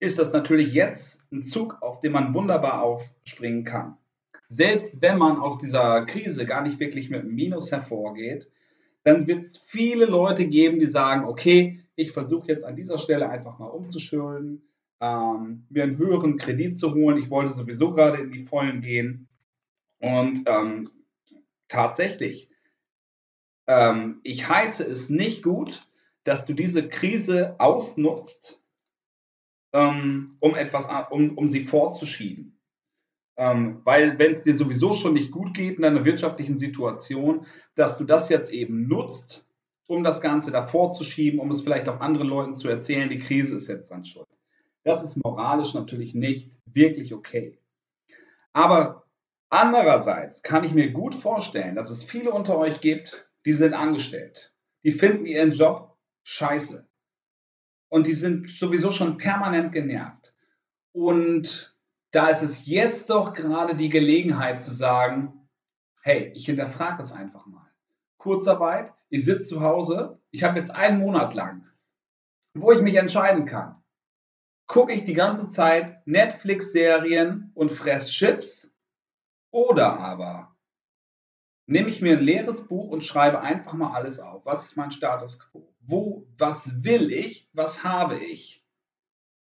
ist 0.00 0.18
das 0.18 0.32
natürlich 0.32 0.72
jetzt 0.72 1.22
ein 1.30 1.42
Zug, 1.42 1.82
auf 1.82 2.00
den 2.00 2.12
man 2.12 2.32
wunderbar 2.32 2.80
aufspringen 2.80 3.64
kann. 3.64 3.98
Selbst 4.46 5.02
wenn 5.02 5.18
man 5.18 5.36
aus 5.36 5.58
dieser 5.58 6.06
Krise 6.06 6.46
gar 6.46 6.62
nicht 6.62 6.80
wirklich 6.80 7.10
mit 7.10 7.20
einem 7.20 7.34
Minus 7.34 7.70
hervorgeht, 7.70 8.48
dann 9.04 9.26
wird 9.26 9.42
es 9.42 9.56
viele 9.56 10.06
Leute 10.06 10.46
geben, 10.46 10.78
die 10.78 10.86
sagen, 10.86 11.24
okay, 11.24 11.84
ich 11.96 12.12
versuche 12.12 12.48
jetzt 12.48 12.64
an 12.64 12.76
dieser 12.76 12.98
Stelle 12.98 13.28
einfach 13.28 13.58
mal 13.58 13.66
umzuschulden, 13.66 14.68
ähm, 15.00 15.66
mir 15.68 15.82
einen 15.82 15.98
höheren 15.98 16.36
Kredit 16.36 16.76
zu 16.76 16.94
holen. 16.94 17.18
Ich 17.18 17.30
wollte 17.30 17.52
sowieso 17.52 17.92
gerade 17.92 18.18
in 18.22 18.32
die 18.32 18.44
Vollen 18.44 18.80
gehen. 18.80 19.28
Und 20.00 20.48
ähm, 20.48 20.90
tatsächlich, 21.68 22.48
ähm, 23.66 24.20
ich 24.22 24.48
heiße 24.48 24.84
es 24.84 25.08
nicht 25.08 25.42
gut, 25.42 25.86
dass 26.24 26.44
du 26.44 26.52
diese 26.52 26.88
Krise 26.88 27.56
ausnutzt, 27.58 28.60
ähm, 29.72 30.36
um 30.40 30.54
etwas, 30.54 30.88
um, 31.10 31.36
um 31.36 31.48
sie 31.48 31.64
vorzuschieben. 31.64 32.61
Ähm, 33.36 33.80
weil 33.84 34.18
wenn 34.18 34.32
es 34.32 34.44
dir 34.44 34.56
sowieso 34.56 34.92
schon 34.92 35.14
nicht 35.14 35.30
gut 35.30 35.54
geht 35.54 35.78
in 35.78 35.84
einer 35.84 36.04
wirtschaftlichen 36.04 36.56
Situation, 36.56 37.46
dass 37.74 37.96
du 37.96 38.04
das 38.04 38.28
jetzt 38.28 38.52
eben 38.52 38.88
nutzt, 38.88 39.44
um 39.88 40.04
das 40.04 40.20
Ganze 40.20 40.50
davor 40.50 40.90
zu 40.90 41.04
schieben, 41.04 41.40
um 41.40 41.50
es 41.50 41.62
vielleicht 41.62 41.88
auch 41.88 42.00
anderen 42.00 42.28
Leuten 42.28 42.54
zu 42.54 42.68
erzählen, 42.68 43.08
die 43.08 43.18
Krise 43.18 43.56
ist 43.56 43.68
jetzt 43.68 43.90
dran 43.90 44.04
schuld. 44.04 44.28
Das 44.84 45.02
ist 45.02 45.16
moralisch 45.22 45.74
natürlich 45.74 46.14
nicht 46.14 46.58
wirklich 46.66 47.14
okay. 47.14 47.58
Aber 48.52 49.06
andererseits 49.48 50.42
kann 50.42 50.64
ich 50.64 50.74
mir 50.74 50.90
gut 50.90 51.14
vorstellen, 51.14 51.74
dass 51.74 51.90
es 51.90 52.02
viele 52.02 52.32
unter 52.32 52.58
euch 52.58 52.80
gibt, 52.80 53.26
die 53.46 53.52
sind 53.52 53.74
angestellt. 53.74 54.52
Die 54.84 54.92
finden 54.92 55.26
ihren 55.26 55.52
Job 55.52 55.96
scheiße. 56.24 56.86
Und 57.88 58.06
die 58.06 58.14
sind 58.14 58.48
sowieso 58.50 58.90
schon 58.90 59.18
permanent 59.18 59.72
genervt. 59.72 60.34
Und 60.92 61.71
da 62.12 62.28
ist 62.28 62.42
es 62.42 62.66
jetzt 62.66 63.10
doch 63.10 63.34
gerade 63.34 63.74
die 63.74 63.88
Gelegenheit 63.88 64.62
zu 64.62 64.72
sagen, 64.72 65.48
hey, 66.02 66.32
ich 66.34 66.46
hinterfrage 66.46 66.98
das 66.98 67.12
einfach 67.12 67.46
mal. 67.46 67.70
Kurzarbeit, 68.18 68.92
ich 69.08 69.24
sitze 69.24 69.48
zu 69.48 69.60
Hause, 69.62 70.20
ich 70.30 70.44
habe 70.44 70.58
jetzt 70.58 70.74
einen 70.74 71.00
Monat 71.00 71.34
lang, 71.34 71.66
wo 72.54 72.70
ich 72.70 72.80
mich 72.80 72.94
entscheiden 72.94 73.46
kann 73.46 73.82
gucke 74.72 74.94
ich 74.94 75.04
die 75.04 75.12
ganze 75.12 75.50
Zeit 75.50 76.06
Netflix-Serien 76.06 77.50
und 77.54 77.70
fress 77.70 78.08
Chips 78.08 78.74
oder 79.50 79.98
aber 80.00 80.56
nehme 81.66 81.90
ich 81.90 82.00
mir 82.00 82.16
ein 82.16 82.24
leeres 82.24 82.66
Buch 82.68 82.88
und 82.88 83.04
schreibe 83.04 83.40
einfach 83.40 83.74
mal 83.74 83.92
alles 83.92 84.18
auf. 84.18 84.46
Was 84.46 84.64
ist 84.64 84.76
mein 84.78 84.90
Status 84.90 85.40
quo? 85.40 85.74
Wo, 85.80 86.26
was 86.38 86.82
will 86.84 87.12
ich? 87.12 87.50
Was 87.52 87.84
habe 87.84 88.18
ich? 88.18 88.61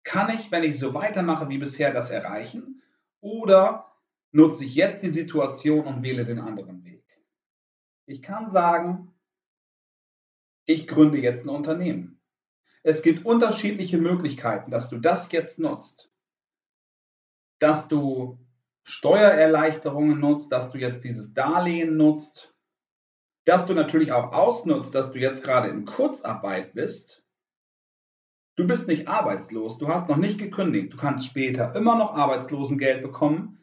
Kann 0.06 0.30
ich, 0.30 0.52
wenn 0.52 0.62
ich 0.62 0.78
so 0.78 0.94
weitermache 0.94 1.48
wie 1.48 1.58
bisher, 1.58 1.92
das 1.92 2.10
erreichen? 2.10 2.80
Oder 3.20 3.92
nutze 4.30 4.64
ich 4.64 4.76
jetzt 4.76 5.02
die 5.02 5.10
Situation 5.10 5.84
und 5.84 6.04
wähle 6.04 6.24
den 6.24 6.38
anderen 6.38 6.84
Weg? 6.84 7.04
Ich 8.06 8.22
kann 8.22 8.48
sagen, 8.48 9.12
ich 10.64 10.86
gründe 10.86 11.18
jetzt 11.18 11.44
ein 11.44 11.48
Unternehmen. 11.48 12.20
Es 12.84 13.02
gibt 13.02 13.26
unterschiedliche 13.26 13.98
Möglichkeiten, 13.98 14.70
dass 14.70 14.88
du 14.90 14.98
das 14.98 15.32
jetzt 15.32 15.58
nutzt. 15.58 16.08
Dass 17.58 17.88
du 17.88 18.38
Steuererleichterungen 18.84 20.20
nutzt, 20.20 20.52
dass 20.52 20.70
du 20.70 20.78
jetzt 20.78 21.02
dieses 21.02 21.34
Darlehen 21.34 21.96
nutzt, 21.96 22.54
dass 23.44 23.66
du 23.66 23.74
natürlich 23.74 24.12
auch 24.12 24.32
ausnutzt, 24.32 24.94
dass 24.94 25.10
du 25.10 25.18
jetzt 25.18 25.42
gerade 25.42 25.68
in 25.68 25.84
Kurzarbeit 25.84 26.74
bist. 26.74 27.25
Du 28.56 28.66
bist 28.66 28.88
nicht 28.88 29.06
arbeitslos, 29.06 29.76
du 29.76 29.88
hast 29.88 30.08
noch 30.08 30.16
nicht 30.16 30.38
gekündigt, 30.38 30.92
du 30.92 30.96
kannst 30.96 31.26
später 31.26 31.76
immer 31.76 31.96
noch 31.96 32.14
Arbeitslosengeld 32.14 33.02
bekommen, 33.02 33.58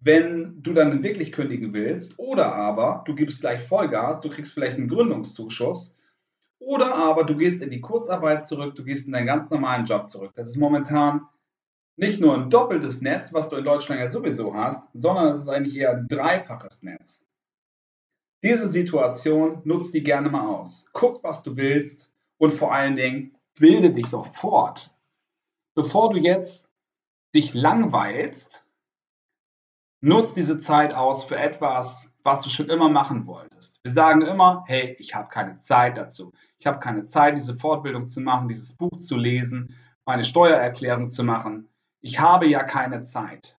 wenn 0.00 0.62
du 0.62 0.74
dann 0.74 1.02
wirklich 1.02 1.32
kündigen 1.32 1.72
willst. 1.72 2.18
Oder 2.18 2.54
aber 2.54 3.04
du 3.06 3.14
gibst 3.14 3.40
gleich 3.40 3.62
Vollgas, 3.62 4.20
du 4.20 4.28
kriegst 4.28 4.52
vielleicht 4.52 4.76
einen 4.76 4.88
Gründungszuschuss 4.88 5.96
oder 6.58 6.94
aber 6.94 7.24
du 7.24 7.36
gehst 7.36 7.62
in 7.62 7.70
die 7.70 7.80
Kurzarbeit 7.80 8.46
zurück, 8.46 8.74
du 8.74 8.84
gehst 8.84 9.06
in 9.06 9.12
deinen 9.12 9.26
ganz 9.26 9.48
normalen 9.50 9.86
Job 9.86 10.06
zurück. 10.06 10.32
Das 10.34 10.48
ist 10.48 10.58
momentan 10.58 11.26
nicht 11.96 12.20
nur 12.20 12.34
ein 12.34 12.50
doppeltes 12.50 13.00
Netz, 13.00 13.32
was 13.32 13.48
du 13.48 13.56
in 13.56 13.64
Deutschland 13.64 14.00
ja 14.00 14.10
sowieso 14.10 14.54
hast, 14.54 14.84
sondern 14.92 15.28
es 15.28 15.40
ist 15.40 15.48
eigentlich 15.48 15.76
eher 15.76 15.92
ein 15.92 16.08
dreifaches 16.08 16.82
Netz. 16.82 17.24
Diese 18.42 18.68
Situation 18.68 19.62
nutzt 19.64 19.94
die 19.94 20.02
gerne 20.02 20.28
mal 20.28 20.46
aus. 20.46 20.86
Guck, 20.92 21.22
was 21.22 21.42
du 21.42 21.56
willst 21.56 22.10
und 22.38 22.52
vor 22.52 22.74
allen 22.74 22.96
Dingen 22.96 23.36
bilde 23.58 23.92
dich 23.92 24.08
doch 24.10 24.26
fort. 24.26 24.94
Bevor 25.74 26.10
du 26.10 26.18
jetzt 26.18 26.68
dich 27.34 27.54
langweilst, 27.54 28.66
nutz 30.00 30.34
diese 30.34 30.60
Zeit 30.60 30.94
aus 30.94 31.24
für 31.24 31.36
etwas, 31.36 32.12
was 32.22 32.40
du 32.40 32.50
schon 32.50 32.68
immer 32.68 32.88
machen 32.88 33.26
wolltest. 33.26 33.82
Wir 33.82 33.92
sagen 33.92 34.22
immer, 34.22 34.64
hey, 34.66 34.96
ich 34.98 35.14
habe 35.14 35.28
keine 35.28 35.56
Zeit 35.56 35.96
dazu. 35.96 36.32
Ich 36.58 36.66
habe 36.66 36.78
keine 36.78 37.04
Zeit, 37.04 37.36
diese 37.36 37.54
Fortbildung 37.54 38.06
zu 38.06 38.20
machen, 38.20 38.48
dieses 38.48 38.76
Buch 38.76 38.98
zu 38.98 39.16
lesen, 39.16 39.76
meine 40.04 40.24
Steuererklärung 40.24 41.10
zu 41.10 41.24
machen. 41.24 41.68
Ich 42.00 42.20
habe 42.20 42.46
ja 42.46 42.62
keine 42.64 43.02
Zeit. 43.02 43.56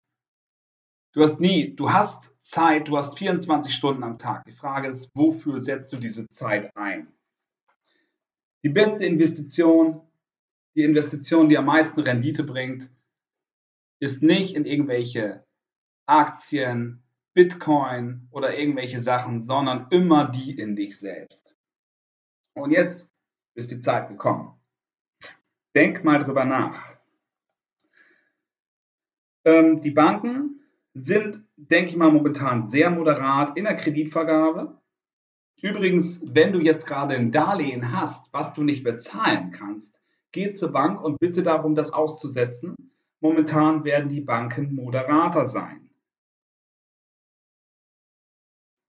Du 1.14 1.22
hast 1.22 1.40
nie, 1.40 1.76
du 1.76 1.92
hast 1.92 2.34
Zeit, 2.40 2.88
du 2.88 2.98
hast 2.98 3.18
24 3.18 3.74
Stunden 3.74 4.04
am 4.04 4.18
Tag. 4.18 4.44
Die 4.46 4.52
Frage 4.52 4.88
ist, 4.88 5.12
wofür 5.14 5.62
setzt 5.62 5.94
du 5.94 5.98
diese 5.98 6.28
Zeit 6.28 6.76
ein? 6.76 7.13
Die 8.64 8.70
beste 8.70 9.04
Investition, 9.06 10.02
die 10.76 10.84
Investition, 10.84 11.50
die 11.50 11.58
am 11.58 11.66
meisten 11.66 12.00
Rendite 12.00 12.44
bringt, 12.44 12.90
ist 14.00 14.24
nicht 14.24 14.56
in 14.56 14.66
irgendwelche 14.66 15.46
Aktien, 16.06 17.04
Bitcoin 17.34 18.28
oder 18.32 18.58
irgendwelche 18.58 19.00
Sachen, 19.00 19.40
sondern 19.40 19.88
immer 19.90 20.30
die 20.30 20.58
in 20.58 20.76
dich 20.76 20.98
selbst. 20.98 21.56
Und 22.54 22.72
jetzt 22.72 23.12
ist 23.56 23.72
die 23.72 23.80
Zeit 23.80 24.08
gekommen. 24.08 24.60
Denk 25.76 26.04
mal 26.04 26.20
drüber 26.20 26.46
nach. 26.46 26.98
Ähm, 29.46 29.80
die 29.82 29.92
Banken 29.92 30.62
sind, 30.94 31.44
denke 31.56 31.92
ich 31.92 31.98
mal, 31.98 32.12
momentan 32.12 32.64
sehr 32.64 32.92
moderat 32.92 33.58
in 33.58 33.64
der 33.64 33.76
Kreditvergabe. 33.76 34.80
Übrigens, 35.64 36.22
wenn 36.26 36.52
du 36.52 36.60
jetzt 36.60 36.86
gerade 36.86 37.16
ein 37.16 37.32
Darlehen 37.32 37.94
hast, 37.94 38.28
was 38.34 38.54
du 38.54 38.64
nicht 38.64 38.84
bezahlen 38.84 39.52
kannst, 39.52 40.02
geh 40.34 40.52
zur 40.52 40.74
Bank 40.74 41.02
und 41.02 41.18
bitte 41.20 41.42
darum, 41.42 41.74
das 41.74 41.94
auszusetzen. 41.94 42.76
Momentan 43.22 43.86
werden 43.86 44.10
die 44.10 44.20
Banken 44.20 44.76
moderater 44.76 45.46
sein. 45.46 45.90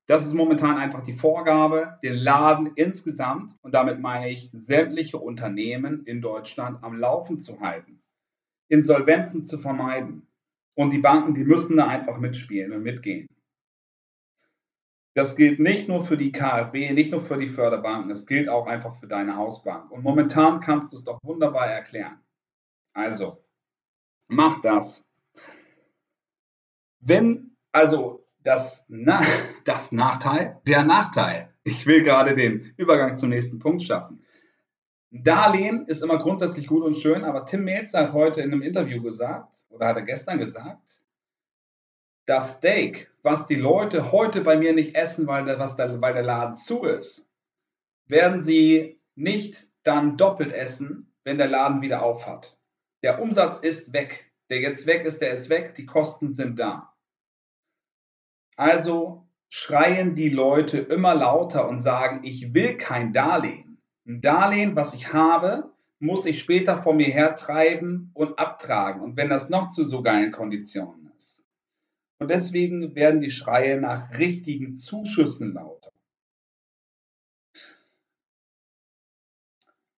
Das 0.07 0.25
ist 0.25 0.33
momentan 0.33 0.77
einfach 0.77 1.01
die 1.01 1.13
Vorgabe, 1.13 1.97
den 2.03 2.15
Laden 2.15 2.73
insgesamt, 2.75 3.55
und 3.61 3.73
damit 3.73 4.01
meine 4.01 4.29
ich 4.29 4.49
sämtliche 4.51 5.17
Unternehmen 5.17 6.03
in 6.03 6.21
Deutschland 6.21 6.83
am 6.83 6.97
Laufen 6.97 7.37
zu 7.37 7.61
halten, 7.61 8.01
Insolvenzen 8.67 9.45
zu 9.45 9.59
vermeiden. 9.59 10.27
Und 10.75 10.91
die 10.91 10.99
Banken, 10.99 11.35
die 11.35 11.45
müssen 11.45 11.77
da 11.77 11.87
einfach 11.87 12.19
mitspielen 12.19 12.73
und 12.73 12.83
mitgehen. 12.83 13.27
Das 15.15 15.37
gilt 15.37 15.59
nicht 15.59 15.87
nur 15.87 16.01
für 16.03 16.17
die 16.17 16.33
KfW, 16.33 16.91
nicht 16.91 17.11
nur 17.11 17.21
für 17.21 17.37
die 17.37 17.47
Förderbanken, 17.47 18.11
es 18.11 18.27
gilt 18.27 18.49
auch 18.49 18.67
einfach 18.67 18.93
für 18.93 19.07
deine 19.07 19.37
Hausbank. 19.37 19.89
Und 19.89 20.03
momentan 20.03 20.59
kannst 20.59 20.91
du 20.91 20.97
es 20.97 21.05
doch 21.05 21.19
wunderbar 21.23 21.67
erklären. 21.67 22.19
Also, 22.93 23.41
mach 24.27 24.59
das. 24.59 25.07
Wenn, 26.99 27.55
also 27.71 28.27
das, 28.43 28.83
Na 28.89 29.23
das 29.63 29.93
Nachteil, 29.93 30.59
der 30.67 30.83
Nachteil, 30.83 31.53
ich 31.63 31.85
will 31.85 32.03
gerade 32.03 32.35
den 32.35 32.73
Übergang 32.75 33.15
zum 33.15 33.29
nächsten 33.29 33.59
Punkt 33.59 33.83
schaffen. 33.83 34.21
Darlehen 35.11 35.85
ist 35.87 36.03
immer 36.03 36.17
grundsätzlich 36.17 36.67
gut 36.67 36.83
und 36.83 36.97
schön, 36.97 37.23
aber 37.23 37.45
Tim 37.45 37.63
Melzer 37.63 37.99
hat 37.99 38.11
heute 38.11 38.41
in 38.41 38.51
einem 38.51 38.61
Interview 38.61 39.01
gesagt, 39.01 39.65
oder 39.69 39.87
hat 39.87 39.95
er 39.95 40.01
gestern 40.01 40.39
gesagt, 40.39 41.04
das 42.25 42.55
Steak, 42.55 43.11
was 43.21 43.47
die 43.47 43.55
Leute 43.55 44.11
heute 44.11 44.41
bei 44.41 44.57
mir 44.57 44.73
nicht 44.73 44.95
essen, 44.95 45.27
weil 45.27 45.45
der, 45.45 45.59
was 45.59 45.75
der, 45.75 46.01
weil 46.01 46.13
der 46.13 46.23
Laden 46.23 46.55
zu 46.55 46.83
ist, 46.83 47.29
werden 48.07 48.41
sie 48.41 48.99
nicht 49.15 49.69
dann 49.83 50.17
doppelt 50.17 50.51
essen, 50.51 51.13
wenn 51.23 51.37
der 51.37 51.47
Laden 51.47 51.81
wieder 51.81 52.03
auf 52.03 52.27
hat. 52.27 52.57
Der 53.03 53.21
Umsatz 53.21 53.57
ist 53.57 53.93
weg. 53.93 54.31
Der 54.49 54.59
jetzt 54.59 54.85
weg 54.85 55.05
ist, 55.05 55.21
der 55.21 55.31
ist 55.31 55.49
weg. 55.49 55.75
Die 55.75 55.85
Kosten 55.85 56.31
sind 56.31 56.59
da. 56.59 56.93
Also 58.57 59.27
schreien 59.49 60.15
die 60.15 60.29
Leute 60.29 60.77
immer 60.77 61.15
lauter 61.15 61.67
und 61.67 61.79
sagen, 61.79 62.21
ich 62.23 62.53
will 62.53 62.77
kein 62.77 63.13
Darlehen. 63.13 63.81
Ein 64.07 64.21
Darlehen, 64.21 64.75
was 64.75 64.93
ich 64.93 65.13
habe, 65.13 65.71
muss 65.99 66.25
ich 66.25 66.39
später 66.39 66.77
vor 66.77 66.93
mir 66.93 67.07
hertreiben 67.07 68.11
und 68.13 68.37
abtragen. 68.37 69.01
Und 69.01 69.17
wenn 69.17 69.29
das 69.29 69.49
noch 69.49 69.69
zu 69.69 69.85
so 69.85 70.03
geilen 70.03 70.31
Konditionen. 70.31 71.04
Und 72.19 72.29
deswegen 72.29 72.95
werden 72.95 73.21
die 73.21 73.29
Schreie 73.29 73.79
nach 73.79 74.17
richtigen 74.17 74.77
Zuschüssen 74.77 75.53
lauter. 75.53 75.91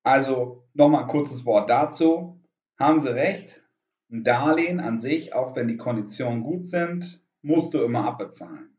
Also 0.03 0.63
nochmal 0.73 1.03
ein 1.03 1.09
kurzes 1.09 1.45
Wort 1.45 1.69
dazu. 1.69 2.39
Haben 2.79 2.99
Sie 2.99 3.13
recht, 3.13 3.63
ein 4.09 4.23
Darlehen 4.23 4.79
an 4.79 4.97
sich, 4.97 5.33
auch 5.33 5.55
wenn 5.55 5.67
die 5.67 5.77
Konditionen 5.77 6.43
gut 6.43 6.63
sind, 6.63 7.21
musst 7.41 7.73
du 7.73 7.81
immer 7.81 8.05
abbezahlen. 8.05 8.77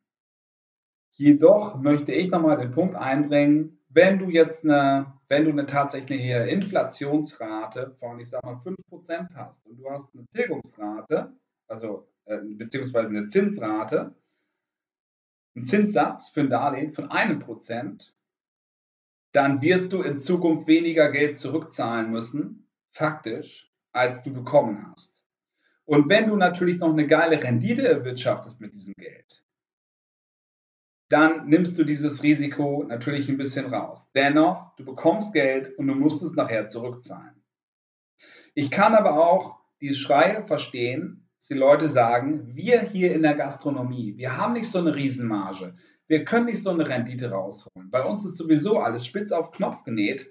Jedoch 1.13 1.79
möchte 1.79 2.13
ich 2.13 2.31
nochmal 2.31 2.57
den 2.57 2.71
Punkt 2.71 2.95
einbringen, 2.95 3.79
wenn 3.89 4.19
du 4.19 4.31
jetzt 4.31 4.65
eine, 4.65 5.13
wenn 5.29 5.45
du 5.45 5.51
eine 5.51 5.67
tatsächliche 5.67 6.39
Inflationsrate 6.45 7.97
von, 7.99 8.21
ich 8.21 8.31
sag 8.31 8.45
mal, 8.45 8.63
5% 8.91 9.35
hast 9.35 9.67
und 9.67 9.79
du 9.79 9.91
hast 9.91 10.15
eine 10.15 10.25
Tilgungsrate, 10.33 11.33
also 11.67 12.09
äh, 12.29 12.39
beziehungsweise 12.43 13.09
eine 13.09 13.25
Zinsrate, 13.25 14.15
einen 15.55 15.65
Zinssatz 15.65 16.29
für 16.29 16.41
ein 16.41 16.51
Darlehen 16.51 16.93
von 16.93 17.11
einem 17.11 17.39
Prozent, 17.39 18.15
dann 19.33 19.63
wirst 19.63 19.93
du 19.93 20.03
in 20.03 20.19
Zukunft 20.19 20.69
weniger 20.69 21.11
Geld 21.11 21.39
zurückzahlen 21.39 22.11
müssen, 22.11 22.69
faktisch, 22.91 23.73
als 23.93 24.23
du 24.23 24.33
bekommen 24.33 24.91
hast. 24.91 25.25
Und 25.85 26.11
wenn 26.11 26.29
du 26.29 26.37
natürlich 26.37 26.79
noch 26.79 26.91
eine 26.93 27.07
geile 27.07 27.43
Rendite 27.43 27.89
erwirtschaftest 27.89 28.61
mit 28.61 28.75
diesem 28.75 28.95
Geld, 28.95 29.43
dann 31.09 31.49
nimmst 31.49 31.79
du 31.79 31.85
dieses 31.85 32.23
Risiko 32.23 32.85
natürlich 32.85 33.31
ein 33.31 33.39
bisschen 33.39 33.73
raus. 33.73 34.11
Dennoch, 34.15 34.77
du 34.77 34.85
bekommst 34.85 35.33
Geld 35.33 35.71
und 35.79 35.87
du 35.87 35.95
musst 35.95 36.23
es 36.23 36.35
nachher 36.35 36.67
zurückzahlen. 36.67 37.43
Ich 38.55 38.71
kann 38.71 38.95
aber 38.95 39.15
auch 39.15 39.59
die 39.81 39.95
Schreie 39.95 40.43
verstehen, 40.43 41.28
dass 41.39 41.49
die 41.49 41.55
Leute 41.55 41.89
sagen, 41.89 42.57
wir 42.57 42.81
hier 42.81 43.15
in 43.15 43.23
der 43.23 43.35
Gastronomie, 43.35 44.17
wir 44.17 44.37
haben 44.37 44.55
nicht 44.55 44.69
so 44.69 44.81
eine 44.81 44.95
Riesenmarge, 44.95 45.75
wir 46.09 46.25
können 46.25 46.47
nicht 46.47 46.63
so 46.63 46.71
eine 46.71 46.89
Rendite 46.89 47.31
rausholen. 47.31 47.91
Bei 47.91 48.03
uns 48.03 48.25
ist 48.25 48.37
sowieso 48.37 48.79
alles 48.79 49.07
spitz 49.07 49.31
auf 49.31 49.53
Knopf 49.53 49.85
genäht. 49.85 50.31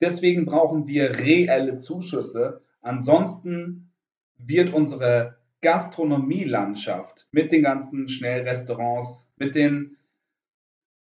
Deswegen 0.00 0.46
brauchen 0.46 0.86
wir 0.88 1.16
reelle 1.16 1.76
Zuschüsse. 1.76 2.60
Ansonsten 2.80 3.92
wird 4.36 4.74
unsere 4.74 5.38
Gastronomielandschaft 5.60 7.28
mit 7.30 7.52
den 7.52 7.62
ganzen 7.62 8.08
Schnellrestaurants, 8.08 9.30
mit 9.36 9.54
den 9.54 9.96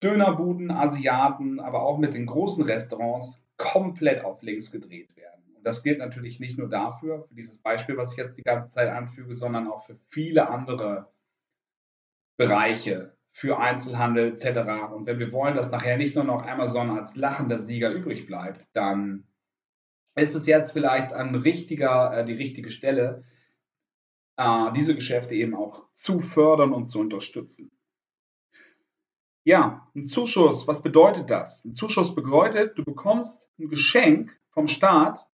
Dönerbuden, 0.01 0.71
Asiaten, 0.71 1.59
aber 1.59 1.83
auch 1.83 1.97
mit 1.97 2.13
den 2.13 2.25
großen 2.25 2.63
Restaurants 2.63 3.45
komplett 3.57 4.23
auf 4.23 4.41
links 4.41 4.71
gedreht 4.71 5.14
das 5.65 5.81
gilt 5.81 5.97
natürlich 5.97 6.39
nicht 6.39 6.59
nur 6.59 6.69
dafür, 6.69 7.23
für 7.27 7.33
dieses 7.33 7.57
Beispiel, 7.57 7.97
was 7.97 8.11
ich 8.11 8.17
jetzt 8.17 8.37
die 8.37 8.43
ganze 8.43 8.71
Zeit 8.71 8.89
anfüge, 8.89 9.35
sondern 9.35 9.67
auch 9.67 9.83
für 9.83 9.97
viele 10.09 10.47
andere 10.47 11.11
Bereiche, 12.37 13.17
für 13.31 13.57
Einzelhandel 13.57 14.33
etc. 14.33 14.93
Und 14.93 15.07
wenn 15.07 15.17
wir 15.17 15.31
wollen, 15.31 15.55
dass 15.55 15.71
nachher 15.71 15.97
nicht 15.97 16.15
nur 16.15 16.23
noch 16.23 16.45
Amazon 16.45 16.91
als 16.91 17.15
lachender 17.15 17.59
Sieger 17.59 17.91
übrig 17.91 18.27
bleibt, 18.27 18.67
dann 18.73 19.25
ist 20.13 20.35
es 20.35 20.45
jetzt 20.45 20.71
vielleicht 20.71 21.13
ein 21.13 21.33
richtiger, 21.33 22.15
äh, 22.15 22.25
die 22.25 22.33
richtige 22.33 22.69
Stelle, 22.69 23.23
äh, 24.37 24.71
diese 24.73 24.93
Geschäfte 24.93 25.33
eben 25.33 25.55
auch 25.55 25.89
zu 25.89 26.19
fördern 26.19 26.73
und 26.73 26.85
zu 26.85 26.99
unterstützen. 26.99 27.71
Ja, 29.43 29.89
ein 29.95 30.05
Zuschuss, 30.05 30.67
was 30.67 30.83
bedeutet 30.83 31.31
das? 31.31 31.65
Ein 31.65 31.73
Zuschuss 31.73 32.13
bedeutet, 32.13 32.77
du 32.77 32.83
bekommst 32.83 33.49
ein 33.59 33.69
Geschenk 33.69 34.39
vom 34.51 34.67
Staat, 34.67 35.27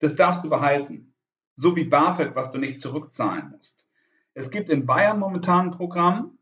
das 0.00 0.16
darfst 0.16 0.44
du 0.44 0.50
behalten. 0.50 1.14
So 1.54 1.76
wie 1.76 1.84
BAföG, 1.84 2.34
was 2.34 2.50
du 2.50 2.58
nicht 2.58 2.80
zurückzahlen 2.80 3.50
musst. 3.50 3.86
Es 4.34 4.50
gibt 4.50 4.70
in 4.70 4.86
Bayern 4.86 5.18
momentan 5.18 5.66
ein 5.66 5.70
Programm, 5.70 6.38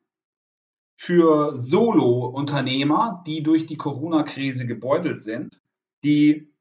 für 1.03 1.57
Solo-Unternehmer, 1.59 3.25
die 3.27 3.43
durch 3.43 3.67
die 3.67 3.77
Corona-Krise 3.77 4.67
gebeutelt 4.67 5.21
sind. 5.21 5.61
Die 6.05 6.55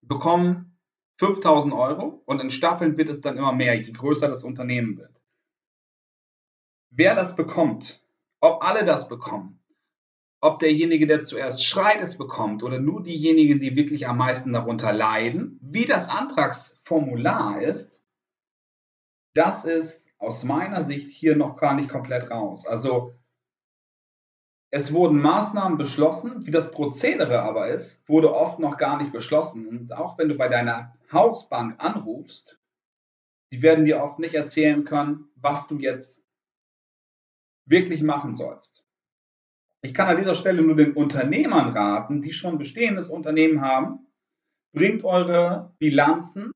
bekommen 0.00 0.78
5000 1.18 1.74
Euro 1.74 2.22
und 2.24 2.40
in 2.40 2.48
Staffeln 2.48 2.96
wird 2.96 3.10
es 3.10 3.20
dann 3.20 3.36
immer 3.36 3.52
mehr, 3.52 3.74
je 3.74 3.92
größer 3.92 4.28
das 4.28 4.44
Unternehmen 4.44 4.96
wird. 4.96 5.20
Wer 6.88 7.14
das 7.14 7.36
bekommt, 7.36 8.02
ob 8.40 8.64
alle 8.64 8.84
das 8.86 9.08
bekommen, 9.08 9.61
ob 10.42 10.58
derjenige, 10.58 11.06
der 11.06 11.22
zuerst 11.22 11.64
schreit, 11.64 12.00
es 12.00 12.18
bekommt 12.18 12.64
oder 12.64 12.80
nur 12.80 13.02
diejenigen, 13.02 13.60
die 13.60 13.76
wirklich 13.76 14.08
am 14.08 14.18
meisten 14.18 14.52
darunter 14.52 14.92
leiden, 14.92 15.58
wie 15.62 15.86
das 15.86 16.08
Antragsformular 16.08 17.62
ist, 17.62 18.02
das 19.34 19.64
ist 19.64 20.04
aus 20.18 20.42
meiner 20.42 20.82
Sicht 20.82 21.10
hier 21.10 21.36
noch 21.36 21.56
gar 21.56 21.74
nicht 21.74 21.88
komplett 21.88 22.30
raus. 22.30 22.66
Also 22.66 23.14
es 24.70 24.92
wurden 24.92 25.20
Maßnahmen 25.20 25.78
beschlossen, 25.78 26.44
wie 26.44 26.50
das 26.50 26.72
Prozedere 26.72 27.42
aber 27.42 27.68
ist, 27.68 28.08
wurde 28.08 28.34
oft 28.34 28.58
noch 28.58 28.78
gar 28.78 28.96
nicht 28.98 29.12
beschlossen. 29.12 29.68
Und 29.68 29.92
auch 29.92 30.18
wenn 30.18 30.28
du 30.28 30.34
bei 30.34 30.48
deiner 30.48 30.92
Hausbank 31.12 31.76
anrufst, 31.78 32.58
die 33.52 33.62
werden 33.62 33.84
dir 33.84 34.02
oft 34.02 34.18
nicht 34.18 34.34
erzählen 34.34 34.84
können, 34.84 35.28
was 35.36 35.68
du 35.68 35.78
jetzt 35.78 36.24
wirklich 37.64 38.02
machen 38.02 38.34
sollst. 38.34 38.81
Ich 39.84 39.94
kann 39.94 40.08
an 40.08 40.16
dieser 40.16 40.36
Stelle 40.36 40.62
nur 40.62 40.76
den 40.76 40.94
Unternehmern 40.94 41.70
raten, 41.76 42.22
die 42.22 42.32
schon 42.32 42.56
bestehendes 42.56 43.10
Unternehmen 43.10 43.60
haben, 43.60 44.06
bringt 44.72 45.04
eure 45.04 45.74
Bilanzen, 45.78 46.52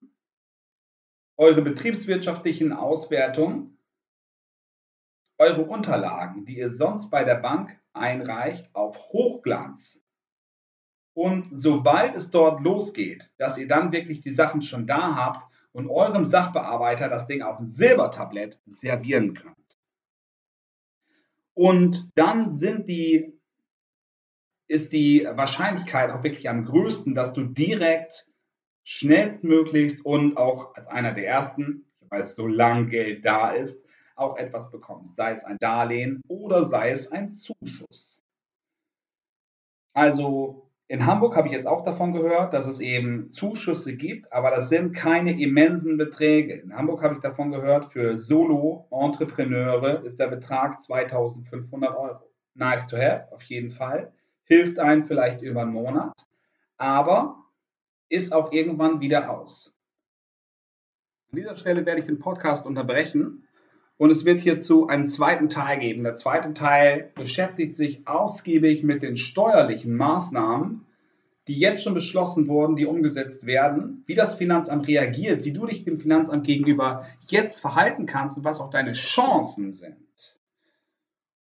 eure 1.37 1.63
betriebswirtschaftlichen 1.63 2.73
Auswertungen 2.73 3.77
eure 5.39 5.63
Unterlagen, 5.63 6.45
die 6.45 6.59
ihr 6.59 6.71
sonst 6.71 7.11
bei 7.11 7.25
der 7.25 7.35
Bank 7.35 7.79
einreicht, 7.93 8.75
auf 8.75 8.97
Hochglanz. 9.11 10.03
Und 11.15 11.49
sobald 11.51 12.15
es 12.15 12.31
dort 12.31 12.61
losgeht, 12.61 13.33
dass 13.39 13.59
ihr 13.59 13.69
dann 13.69 13.93
wirklich 13.93 14.21
die 14.21 14.33
Sachen 14.33 14.63
schon 14.63 14.87
da 14.87 15.17
habt 15.17 15.47
und 15.73 15.91
eurem 15.91 16.25
Sachbearbeiter 16.25 17.09
das 17.09 17.27
Ding 17.27 17.43
auf 17.43 17.59
ein 17.59 17.67
Silbertablett 17.67 18.61
servieren 18.67 19.35
könnt. 19.35 19.57
Und 21.57 22.11
dann 22.17 22.51
sind 22.51 22.87
die, 22.87 23.33
ist 24.69 24.93
die 24.93 25.27
Wahrscheinlichkeit 25.27 26.11
auch 26.11 26.23
wirklich 26.23 26.51
am 26.51 26.67
größten, 26.67 27.15
dass 27.15 27.33
du 27.33 27.45
direkt 27.45 28.29
schnellstmöglichst 28.85 30.05
und 30.05 30.37
auch 30.37 30.75
als 30.75 30.87
einer 30.87 31.13
der 31.13 31.27
ersten, 31.27 31.87
weiß, 32.11 32.35
solange 32.35 32.89
Geld 32.89 33.25
da 33.25 33.53
ist, 33.53 33.83
auch 34.17 34.37
etwas 34.37 34.71
bekommst, 34.71 35.17
sei 35.17 35.33
es 35.33 35.45
ein 35.45 35.57
Darlehen 35.59 36.21
oder 36.29 36.67
sei 36.67 36.91
es 36.91 37.11
ein 37.11 37.31
Zuschuss. 37.31 38.21
Also 39.95 40.66
in 40.89 41.05
Hamburg 41.05 41.37
habe 41.37 41.49
ich 41.49 41.55
jetzt 41.55 41.67
auch 41.67 41.83
davon 41.83 42.13
gehört, 42.13 42.53
dass 42.53 42.67
es 42.67 42.79
eben 42.81 43.29
Zuschüsse 43.29 43.97
gibt, 43.97 44.33
aber 44.33 44.51
das 44.51 44.69
sind 44.69 44.93
keine 44.93 45.41
immensen 45.41 45.97
Beträge. 45.97 46.55
In 46.55 46.77
Hamburg 46.77 47.03
habe 47.03 47.15
ich 47.15 47.21
davon 47.21 47.51
gehört, 47.51 47.87
für 47.87 48.17
Solo-Entrepreneure 48.19 50.05
ist 50.05 50.21
der 50.21 50.29
Betrag 50.29 50.81
2500 50.81 51.97
Euro. 51.97 52.31
Nice 52.55 52.87
to 52.87 52.97
have, 52.97 53.33
auf 53.33 53.43
jeden 53.43 53.73
Fall. 53.73 54.13
Hilft 54.45 54.79
einem 54.79 55.05
vielleicht 55.05 55.43
über 55.43 55.63
einen 55.63 55.73
Monat, 55.73 56.13
aber 56.77 57.43
ist 58.09 58.33
auch 58.33 58.53
irgendwann 58.53 59.01
wieder 59.01 59.31
aus. 59.31 59.75
An 61.33 61.39
dieser 61.39 61.57
Stelle 61.57 61.85
werde 61.85 61.99
ich 61.99 62.07
den 62.07 62.21
Podcast 62.21 62.65
unterbrechen 62.65 63.46
Und 63.99 64.11
es 64.11 64.25
wird 64.25 64.41
hierzu 64.41 64.89
einen 64.89 65.09
zweiten 65.09 65.49
Teil 65.49 65.79
geben. 65.79 66.05
Der 66.05 66.15
zweite 66.15 66.53
Teil 66.53 67.11
beschäftigt 67.15 67.75
sich 67.75 68.07
ausgiebig 68.07 68.83
mit 68.83 69.03
den 69.03 69.17
steuerlichen 69.17 69.97
Maßnahmen, 69.97 70.85
die 71.49 71.59
jetzt 71.59 71.83
schon 71.83 71.95
beschlossen 71.95 72.49
wurden, 72.49 72.77
die 72.77 72.87
umgesetzt 72.87 73.47
werden, 73.47 74.03
wie 74.07 74.15
das 74.15 74.35
Finanzamt 74.35 74.87
reagiert, 74.87 75.45
wie 75.45 75.53
du 75.53 75.65
dich 75.65 75.85
dem 75.85 75.99
Finanzamt 75.99 76.47
gegenüber 76.47 77.07
jetzt 77.27 77.61
verhalten 77.61 78.07
kannst 78.07 78.37
und 78.37 78.45
was 78.45 78.61
auch 78.61 78.71
deine 78.71 78.93
Chancen 78.93 79.73
sind. 79.73 79.97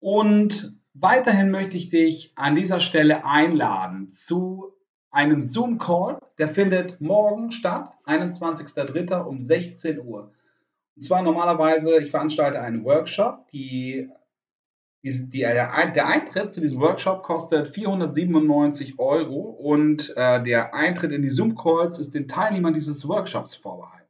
Und 0.00 0.74
weiterhin 0.94 1.50
möchte 1.50 1.76
ich 1.76 1.88
dich 1.88 2.32
an 2.36 2.54
dieser 2.54 2.80
Stelle 2.80 3.26
einladen 3.26 4.10
zu 4.10 4.72
einem 5.10 5.42
Zoom-Call, 5.42 6.20
der 6.38 6.48
findet 6.48 7.00
morgen 7.00 7.50
statt, 7.50 7.92
21.03. 8.06 9.22
um 9.22 9.40
16 9.42 10.00
Uhr. 10.00 10.32
Und 10.98 11.02
zwar 11.02 11.22
normalerweise, 11.22 12.00
ich 12.00 12.10
veranstalte 12.10 12.60
einen 12.60 12.84
Workshop, 12.84 13.46
die, 13.52 14.10
die, 15.04 15.30
die 15.30 15.38
der 15.42 16.06
Eintritt 16.08 16.50
zu 16.50 16.60
diesem 16.60 16.80
Workshop 16.80 17.22
kostet 17.22 17.68
497 17.68 18.98
Euro 18.98 19.42
und 19.42 20.12
äh, 20.16 20.42
der 20.42 20.74
Eintritt 20.74 21.12
in 21.12 21.22
die 21.22 21.30
Zoom-Calls 21.30 22.00
ist 22.00 22.16
den 22.16 22.26
Teilnehmern 22.26 22.74
dieses 22.74 23.06
Workshops 23.06 23.54
vorbehalten. 23.54 24.08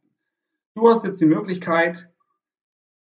Du 0.76 0.88
hast 0.88 1.04
jetzt 1.04 1.20
die 1.20 1.26
Möglichkeit, 1.26 2.10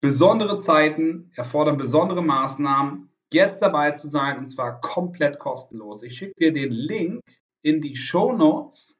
besondere 0.01 0.59
Zeiten 0.59 1.31
erfordern 1.37 1.77
besondere 1.77 2.23
Maßnahmen, 2.23 3.11
jetzt 3.35 3.61
dabei 3.61 3.91
zu 3.91 4.09
sein 4.09 4.39
und 4.39 4.47
zwar 4.47 4.81
komplett 4.81 5.39
kostenlos. 5.39 6.03
Ich 6.03 6.17
schicke 6.17 6.33
dir 6.41 6.55
den 6.55 6.71
Link 6.71 7.21
in 7.61 7.83
die 7.83 7.97
Show 7.97 8.33
Notes. 8.33 8.98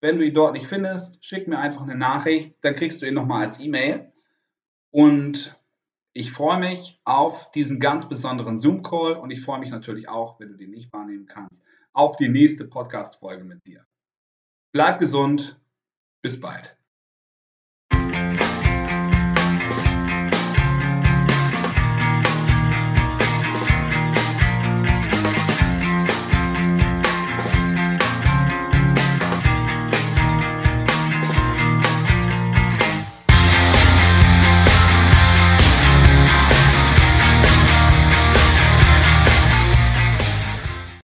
Wenn 0.00 0.18
du 0.18 0.24
ihn 0.24 0.34
dort 0.34 0.54
nicht 0.54 0.66
findest, 0.66 1.22
schick 1.24 1.46
mir 1.46 1.58
einfach 1.58 1.82
eine 1.82 1.96
Nachricht, 1.96 2.56
dann 2.62 2.74
kriegst 2.74 3.02
du 3.02 3.06
ihn 3.06 3.14
nochmal 3.14 3.44
als 3.44 3.60
E-Mail. 3.60 4.12
Und 4.90 5.58
ich 6.12 6.32
freue 6.32 6.58
mich 6.58 7.00
auf 7.04 7.50
diesen 7.52 7.80
ganz 7.80 8.08
besonderen 8.08 8.58
Zoom-Call 8.58 9.12
und 9.14 9.30
ich 9.30 9.42
freue 9.42 9.60
mich 9.60 9.70
natürlich 9.70 10.08
auch, 10.08 10.40
wenn 10.40 10.48
du 10.48 10.56
den 10.56 10.70
nicht 10.70 10.92
wahrnehmen 10.92 11.26
kannst, 11.26 11.62
auf 11.92 12.16
die 12.16 12.28
nächste 12.28 12.64
Podcast-Folge 12.64 13.44
mit 13.44 13.64
dir. 13.66 13.86
Bleib 14.72 14.98
gesund, 14.98 15.60
bis 16.22 16.40
bald. 16.40 16.79